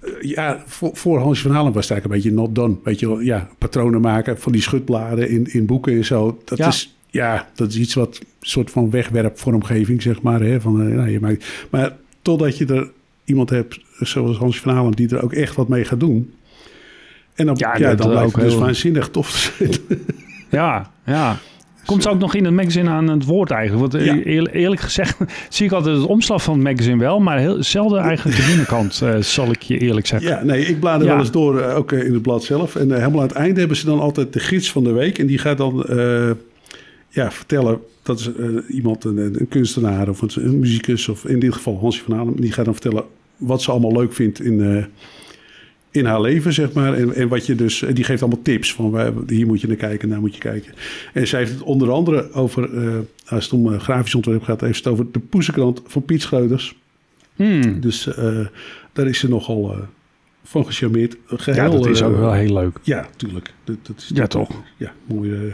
[0.03, 2.75] Eh, Ja, voor, voor Hans van Halen was het eigenlijk een beetje not done.
[2.83, 6.41] Weet je wel, ja, patronen maken van die schutbladen in, in boeken en zo.
[6.45, 6.67] Dat Ja.
[6.67, 10.41] is, ja, dat is iets wat een soort van wegwerpvormgeving, zeg maar.
[10.41, 12.89] Hè, van, eh, nou, je maakt, maar totdat je er
[13.25, 16.33] iemand hebt, zoals Hans van Halen, die er ook echt wat mee gaat doen.
[17.33, 19.99] En dan, Ja, dan ook lijkt het dus heel- waanzinnig tof te zijn.
[20.51, 21.37] Ja, ja.
[21.85, 23.91] Komt ze ook nog in het magazine aan het woord eigenlijk?
[23.91, 24.23] Want eh, Ja.
[24.23, 25.17] eerlijk, eerlijk gezegd
[25.49, 29.01] zie ik altijd het omslag van het magazine wel, maar heel zelden eigenlijk de binnenkant,
[29.01, 30.29] eh, zal ik je eerlijk zeggen.
[30.29, 31.11] Ja, nee, ik blader Ja.
[31.13, 32.75] wel eens door, eh, ook in het blad zelf.
[32.75, 35.19] En helemaal aan het einde hebben ze dan altijd de gids van de week.
[35.19, 35.85] En die gaat dan
[37.09, 38.29] ja, vertellen, dat is
[38.69, 41.09] iemand, een, een kunstenaar of een, een muzikus...
[41.09, 42.35] of in dit geval Hansje van Halen.
[42.35, 43.03] Die gaat dan vertellen
[43.37, 44.85] wat ze allemaal leuk vindt in,
[45.93, 46.93] in haar leven, zeg maar.
[46.93, 49.75] En, en wat je dus, die geeft allemaal tips van waar, hier moet je naar
[49.75, 50.73] kijken, daar moet je kijken.
[51.13, 54.61] En zij heeft het onder andere over, eh, als het om grafisch ontwerp gaat...
[54.61, 56.75] heeft het over de poesenkrant van Piet Schreuders.
[57.35, 57.81] Hmm.
[57.81, 58.39] Dus eh,
[58.93, 59.77] daar is ze nogal eh,
[60.43, 61.17] van gecharmeerd.
[61.25, 62.79] Geheel, Ja, dat is ook wel heel leuk.
[62.81, 63.53] Ja, tuurlijk.
[63.63, 64.49] Dat, dat is Ja, toch?
[64.77, 65.53] Ja, mooi.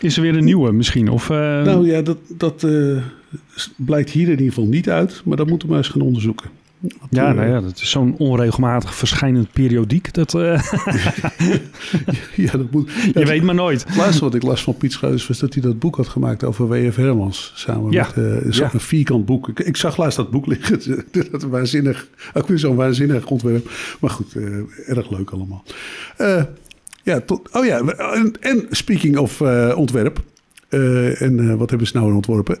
[0.00, 1.08] Is er weer een nieuwe misschien?
[1.08, 2.66] Of, nou ja, dat, dat
[3.76, 5.22] blijkt hier in ieder geval niet uit.
[5.24, 6.50] Maar dat moeten we maar eens gaan onderzoeken.
[7.10, 10.14] Ja, eh, nou ja, dat is zo'n onregelmatig verschijnend periodiek.
[10.14, 10.62] Dat, eh,
[12.36, 12.90] ja, dat moet.
[13.14, 13.84] je weet maar nooit.
[13.84, 16.44] Het laatste wat ik las van Piet Schreuders was dat hij dat boek had gemaakt
[16.44, 16.96] over W.F.
[16.96, 17.52] Hermans.
[17.54, 18.08] Samen Ja.
[18.14, 18.78] met eh, zo'n Ja.
[18.78, 19.48] vierkant boek.
[19.48, 21.04] Ik, ik zag laatst dat boek liggen.
[21.30, 22.06] dat waanzinnig.
[22.34, 23.70] Ook weer zo'n waanzinnig ontwerp.
[24.00, 25.64] Maar goed, eh, erg leuk allemaal.
[26.16, 26.42] Eh,
[27.02, 30.22] ja, tot, oh ja, en, en speaking of eh, ontwerp.
[30.68, 32.58] eh, en eh, wat hebben ze nou ontworpen?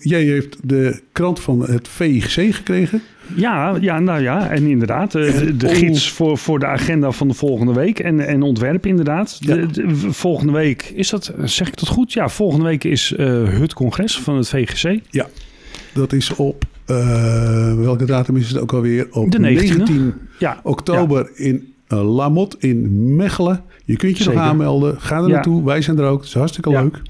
[0.00, 3.00] Jij heeft de krant van het VIGC gekregen.
[3.36, 5.14] Ja, ja, nou ja, en inderdaad.
[5.14, 5.74] eh, De, de Oh.
[5.74, 7.98] gids voor, voor de agenda van de volgende week.
[7.98, 9.38] En, en ontwerp inderdaad.
[9.46, 9.66] De, Ja.
[9.66, 12.12] de- volgende week, is dat, zeg ik dat goed?
[12.12, 15.00] Ja, volgende week is eh, het congres van het VGC.
[15.94, 19.06] Dat is op, eh, welke datum is het ook alweer?
[19.10, 19.40] Op De 19e.
[19.40, 23.62] 19 Ja, oktober in uh, Lamot in Mechelen.
[23.84, 24.38] Je kunt je Zeker.
[24.38, 25.00] nog aanmelden.
[25.00, 25.28] Ga er Ja.
[25.28, 25.64] naartoe.
[25.64, 26.18] Wij zijn er ook.
[26.18, 26.82] Het is hartstikke Ja.
[26.82, 27.02] leuk.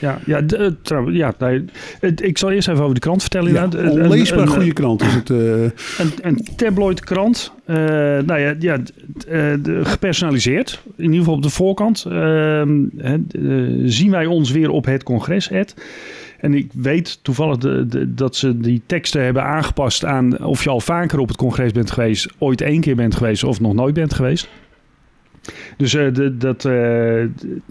[0.00, 1.64] Ja, ja, de, eh, trouw- ja nee,
[2.00, 3.52] het- ik zal eerst even over de krant vertellen.
[3.52, 3.68] Ja.
[3.70, 5.30] Een- onleesbaar een- goede krant is het.
[5.30, 5.36] eh,
[5.98, 7.52] Een, een tabloid krant.
[7.64, 8.78] eh, nou ja, ja
[9.28, 10.82] de- gepersonaliseerd.
[10.96, 12.04] In ieder geval op de voorkant.
[12.08, 13.12] Ehm, eh,
[13.84, 15.74] zien wij ons weer op het congres, Ed.
[16.40, 20.70] En ik weet toevallig de, de- dat ze die teksten hebben aangepast aan of je
[20.70, 23.94] al vaker op het congres bent geweest, ooit één keer bent geweest of nog nooit
[23.94, 24.48] bent geweest.
[25.76, 26.72] Dus eh, de, dat, eh,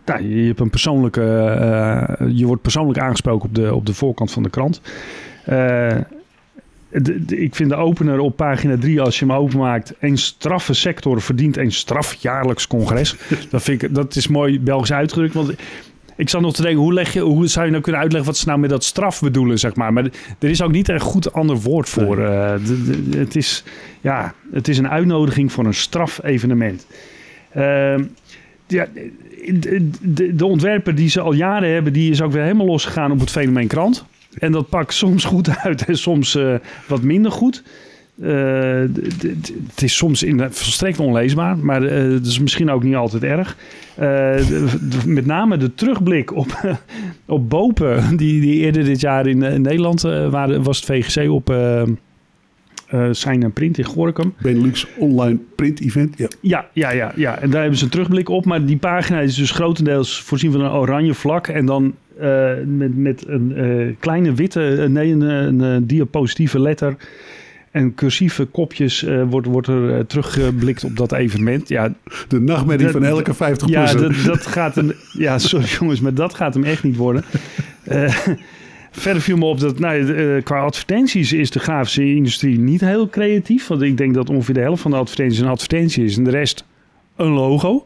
[0.05, 4.32] nou, je, hebt een persoonlijke, eh, je wordt persoonlijk aangesproken op de, op de voorkant
[4.32, 4.82] van de krant.
[6.91, 10.73] De- de- ik vind de opener op pagina 3, als je hem openmaakt, een straffe
[10.73, 13.15] sector verdient een strafjaarlijks congres.
[13.49, 15.34] dat, vind ik, dat is mooi Belgisch uitgedrukt.
[15.34, 15.53] Want
[16.15, 18.39] Ik zat nog te denken, hoe, leg je, hoe zou je nou kunnen uitleggen wat
[18.39, 19.93] ze nou met dat straf bedoelen, zeg maar.
[19.93, 20.03] Maar
[20.39, 22.19] er is ook niet een goed ander woord voor.
[22.19, 23.63] Het, is,
[24.01, 26.88] ja, het is een uitnodiging voor een strafevenement.
[27.57, 27.95] Uh,
[28.67, 28.87] ja,
[29.61, 33.19] de, de, ontwerper die ze al jaren hebben, die is ook weer helemaal losgegaan op
[33.19, 34.05] het fenomeen krant.
[34.37, 36.55] En dat pakt soms goed uit en soms uh,
[36.87, 37.63] wat minder goed.
[38.21, 38.81] Uh,
[39.69, 43.57] het is soms in, volstrekt onleesbaar, maar uh, het is misschien ook niet altijd erg.
[45.05, 46.77] Met name de terugblik op,
[47.25, 51.53] op Bopen, die, die eerder dit jaar in, in Nederland waren, was het VGC op
[53.11, 54.33] zijn print in Gorkum.
[54.41, 56.27] Benelux online print event, ja.
[56.41, 56.67] ja.
[56.73, 59.51] Ja, ja, ja, En daar hebben ze een terugblik op, maar die pagina is dus
[59.51, 61.93] grotendeels voorzien van een oranje vlak en dan
[62.65, 66.95] met, met een kleine witte, nee, een, een, een diapositieve letter
[67.75, 71.69] en cursieve kopjes uh, wordt, wordt er uh, teruggeblikt op dat evenement.
[71.69, 71.93] Ja,
[72.27, 74.93] de nachtmerrie van elke 50 Ja, dat, dat gaat hem.
[75.11, 77.23] Ja, sorry jongens, maar dat gaat hem echt niet worden.
[78.97, 83.67] Verder viel me op dat nou, qua advertenties is de grafische industrie niet heel creatief.
[83.67, 86.29] Want ik denk dat ongeveer de helft van de advertenties een advertentie is en de
[86.29, 86.65] rest
[87.15, 87.85] een logo.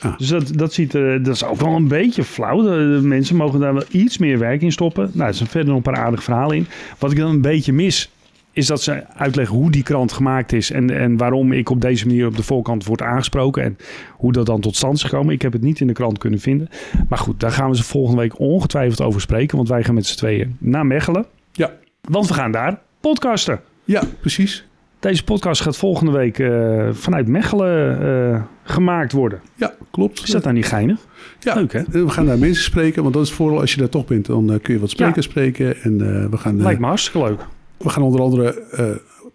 [0.00, 0.18] Ah.
[0.18, 2.62] Dus dat, dat, ziet er, dat is ook wel een beetje flauw.
[2.62, 5.10] De, de, mensen mogen daar wel iets meer werk in stoppen.
[5.12, 6.66] Nou, er zijn verder nog een paar aardige verhalen in.
[6.98, 8.10] Wat ik dan een beetje mis,
[8.56, 12.06] is dat ze uitleggen hoe die krant gemaakt is en, en waarom ik op deze
[12.06, 13.78] manier op de voorkant word aangesproken en
[14.12, 15.34] hoe dat dan tot stand is gekomen.
[15.34, 16.68] Ik heb het niet in de krant kunnen vinden.
[17.08, 20.06] Maar goed, daar gaan we ze volgende week ongetwijfeld over spreken, want wij gaan met
[20.06, 21.26] z'n tweeën naar Mechelen.
[21.52, 21.72] Ja.
[22.00, 23.60] Want we gaan daar podcasten.
[23.84, 24.66] Ja, precies.
[25.00, 29.40] Deze podcast gaat volgende week uh, vanuit Mechelen uh, gemaakt worden.
[29.54, 30.22] Ja, klopt.
[30.22, 31.06] Is dat nou niet geinig?
[31.40, 31.82] Ja, Leuk hè?
[31.90, 34.52] We gaan daar mensen spreken, want dat is vooral als je daar toch bent, dan
[34.52, 35.30] uh, kun je wat sprekers ja.
[35.30, 35.82] spreken.
[35.82, 35.98] En,
[36.30, 37.46] we gaan, Lijkt me hartstikke leuk.
[37.76, 38.84] We gaan onder andere uh,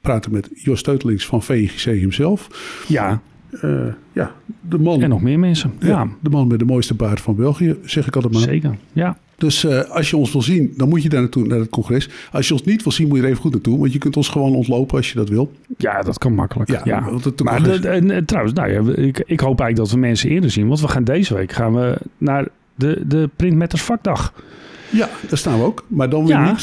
[0.02, 2.48] praten met Jos Teutelings van VGC hemzelf.
[2.88, 3.22] Ja.
[3.64, 4.32] Uh, ja,
[4.62, 5.02] de man.
[5.02, 5.74] En nog meer mensen.
[5.80, 8.42] Ja, ja, De man met de mooiste baard van België, zeg ik altijd maar.
[8.42, 9.18] Zeker, ja.
[9.42, 12.10] Dus uh, als je ons wil zien, dan moet je daar naartoe, naar het congres.
[12.32, 13.80] Als je ons niet wil zien, moet je er even goed naartoe.
[13.80, 15.52] Want je kunt ons gewoon ontlopen als je dat wil.
[15.78, 16.70] Ja, dat kan makkelijk.
[16.70, 17.14] Ja, ja.
[17.24, 20.52] Het maar de, en, trouwens, nou ja, ik, ik hoop eigenlijk dat we mensen eerder
[20.52, 20.68] zien.
[20.68, 24.34] Want we gaan deze week gaan we naar de, de Printmatters vakdag.
[24.90, 25.86] Ja, daar staan we ook.
[25.88, 26.58] Maar dan weer ja.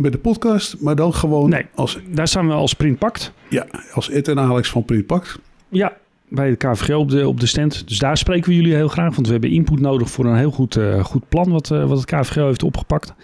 [0.00, 1.98] Met de podcast, maar dan gewoon nee, als...
[2.08, 3.32] daar staan we als Printpact.
[3.48, 5.38] Ja, als Ed en Alex van Printpact.
[5.68, 5.96] Ja,
[6.28, 7.88] bij de KVG op de, op de stand.
[7.88, 10.50] Dus daar spreken we jullie heel graag, want we hebben input nodig voor een heel
[10.50, 13.14] goed, uh, goed plan wat, uh, wat het KVG heeft opgepakt.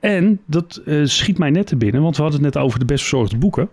[0.00, 2.84] En dat uh, schiet mij net te binnen, want we hadden het net over de
[2.84, 3.68] best verzorgde boeken.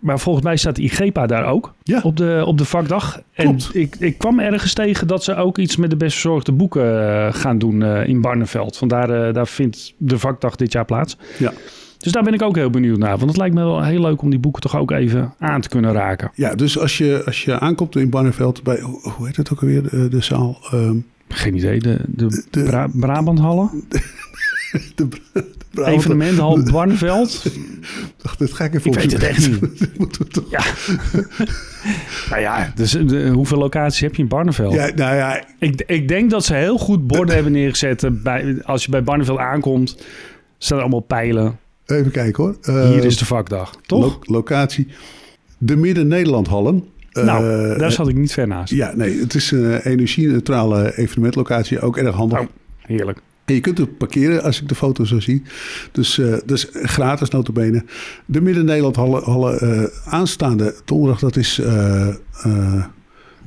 [0.00, 2.00] Maar volgens mij staat IGEPA daar ook ja.
[2.02, 3.22] op, de, op de vakdag.
[3.34, 3.70] Klopt.
[3.74, 6.84] En ik, ik kwam ergens tegen dat ze ook iets met de best verzorgde boeken
[6.84, 8.76] uh, gaan doen uh, in Barneveld.
[8.76, 11.16] Vandaar uh, daar vindt de vakdag dit jaar plaats.
[11.38, 11.52] Ja.
[11.98, 13.16] Dus daar ben ik ook heel benieuwd naar.
[13.16, 15.68] Want het lijkt me wel heel leuk om die boeken toch ook even aan te
[15.68, 16.30] kunnen raken.
[16.34, 18.80] Ja, dus als je, als je aankomt in Barneveld bij,
[19.16, 20.58] hoe heet het ook alweer, de, de zaal?
[20.74, 23.70] Um, Geen idee, de, de, de Bra Brabanthallen?
[24.94, 25.08] De,
[25.70, 27.44] de, Barneveld?
[28.22, 29.60] Dacht, dat ga ik even Ik weet het echt niet.
[29.98, 30.50] Moeten we toch...
[30.50, 30.62] Ja.
[32.30, 34.74] nou ja, dus de, hoeveel locaties heb je in Barneveld?
[34.74, 35.44] Ja, nou ja.
[35.58, 38.22] Ik, ik denk dat ze heel goed borden hebben neergezet.
[38.22, 39.96] Bij, als je bij Barneveld aankomt,
[40.58, 41.58] staan er allemaal pijlen.
[41.86, 42.56] Even kijken hoor.
[42.62, 44.02] Uh, Hier is de vakdag, toch?
[44.02, 44.86] Lo locatie.
[45.58, 46.84] De Midden-Nederland-hallen.
[47.12, 48.72] Nou, uh, daar zat ik niet ver naast.
[48.72, 51.80] Ja, nee, het is een energie-neutrale evenementlocatie.
[51.80, 52.38] Ook erg handig.
[52.38, 52.46] Oh,
[52.78, 53.20] heerlijk.
[53.50, 55.42] En je kunt er parkeren als ik de foto zo zie.
[55.92, 57.84] Dus uh, dat is gratis notabene.
[58.26, 61.60] De Midden-Nederland hallen, hallen aanstaande donderdag, dat is...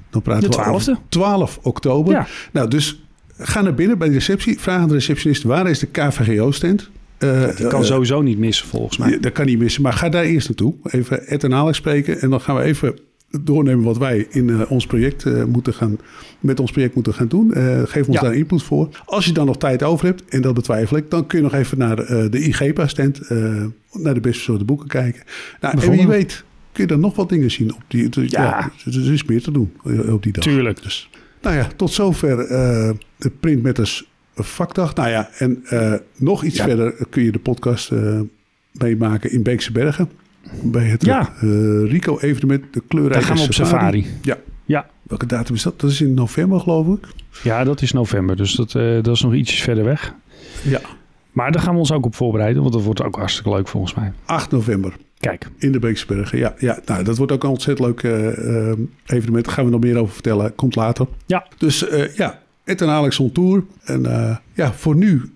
[0.10, 0.86] dan praten de 12e.
[0.86, 2.14] We 12 oktober.
[2.14, 2.28] Ja.
[2.52, 3.04] Nou, dus
[3.38, 4.60] ga naar binnen bij de receptie.
[4.60, 6.90] Vraag aan de receptionist, waar is de KVGO-stand?
[7.20, 9.10] Uh, die kan uh, sowieso niet missen, volgens mij.
[9.10, 10.74] Ja, dat kan niet missen, maar ga daar eerst naartoe.
[10.84, 12.22] Even Ed en Alex spreken.
[12.22, 13.00] En dan gaan we even
[13.42, 15.98] doornemen wat wij in uh, ons project moeten gaan,
[16.40, 17.52] met ons project moeten gaan doen.
[17.86, 18.22] geef ons ja.
[18.24, 19.02] daar input voor.
[19.06, 21.54] Als je dan nog tijd over hebt, en dat betwijfel ik, dan kun je nog
[21.54, 23.30] even naar de IGPA-stand,
[23.92, 25.24] naar de best verzorgde boeken kijken.
[25.62, 28.10] Nou, en wie weet kun je dan nog wat dingen zien op die.
[28.12, 29.74] Ja, ja er is meer te doen
[30.10, 30.44] op die dag.
[30.44, 30.84] Tuurlijk.
[30.84, 31.10] Dus,
[31.42, 32.38] nou ja, tot zover
[33.18, 34.96] de printmetters vakdag.
[34.96, 36.64] Nou ja, en uh, nog iets ja.
[36.64, 38.20] verder kun je de podcast uh,
[38.72, 40.10] meemaken in Beekse Bergen.
[40.64, 41.34] Bij het ja.
[41.44, 44.02] uh, Rico-evenement, de kleurrijke Daar gaan we op safari.
[44.02, 44.20] safari.
[44.22, 44.38] Ja.
[44.66, 44.86] ja.
[45.04, 45.80] Welke datum is dat?
[45.80, 47.08] Dat is in november, geloof ik.
[47.44, 48.36] Ja, dat is november.
[48.36, 50.14] Dus dat, dat is nog ietsjes verder weg.
[50.64, 50.82] Ja.
[51.32, 52.62] Maar daar gaan we ons ook op voorbereiden.
[52.62, 54.12] Want dat wordt ook hartstikke leuk volgens mij.
[54.26, 54.94] 8 november.
[55.20, 55.50] Kijk.
[55.58, 56.38] In de Beekse Bergen.
[56.38, 56.80] Ja, ja.
[56.86, 58.04] Nou, dat wordt ook een ontzettend leuk
[59.06, 59.46] evenement.
[59.46, 60.56] Daar gaan we nog meer over vertellen.
[60.56, 61.08] Komt later.
[61.26, 61.48] Ja.
[61.58, 61.86] Dus
[62.16, 63.64] ja, Ed en Alex on tour.
[63.84, 64.02] En
[64.54, 65.32] ja, voor nu,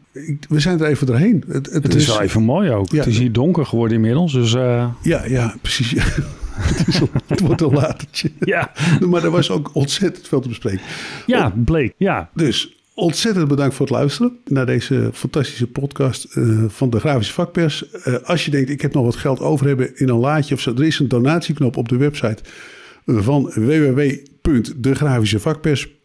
[0.49, 1.43] we zijn er even doorheen.
[1.47, 2.91] Het, het, het is, is, wel even mooi ook.
[2.91, 4.33] Ja, het is hier donker geworden inmiddels.
[4.33, 4.87] Dus, uh...
[5.01, 5.91] Ja, ja, precies.
[5.97, 8.31] het, is, het, wordt een latertje.
[8.39, 8.71] Ja.
[9.09, 10.81] maar er was ook ontzettend veel te bespreken.
[11.25, 11.93] Ja, bleek.
[11.97, 12.29] Ja.
[12.33, 17.85] Dus ontzettend bedankt voor het luisteren naar deze fantastische podcast uh, van de Grafische Vakpers.
[18.05, 20.61] Uh, als je denkt, ik heb nog wat geld over hebben in een laadje of
[20.61, 20.73] zo.
[20.73, 22.43] Er is een donatieknop op de website
[23.05, 25.95] van www.degrafischevakpers.nl.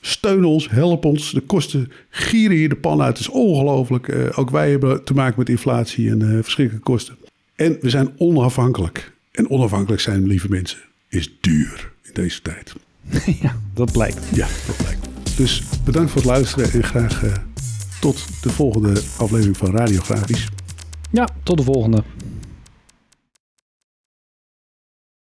[0.00, 1.32] Steun ons, help ons.
[1.32, 3.18] De kosten gieren hier de pan uit.
[3.18, 4.08] Het is ongelooflijk.
[4.08, 7.16] Uh, ook wij hebben te maken met inflatie en verschrikkelijke kosten.
[7.54, 9.12] En we zijn onafhankelijk.
[9.32, 10.78] En onafhankelijk zijn, lieve mensen,
[11.08, 12.74] is duur in deze tijd.
[13.42, 14.28] ja, dat blijkt.
[14.34, 15.08] Ja, dat blijkt.
[15.36, 17.32] Dus bedankt voor het luisteren en graag uh,
[18.00, 20.48] tot de volgende aflevering van Radiografisch.
[21.10, 22.02] Ja, tot de volgende.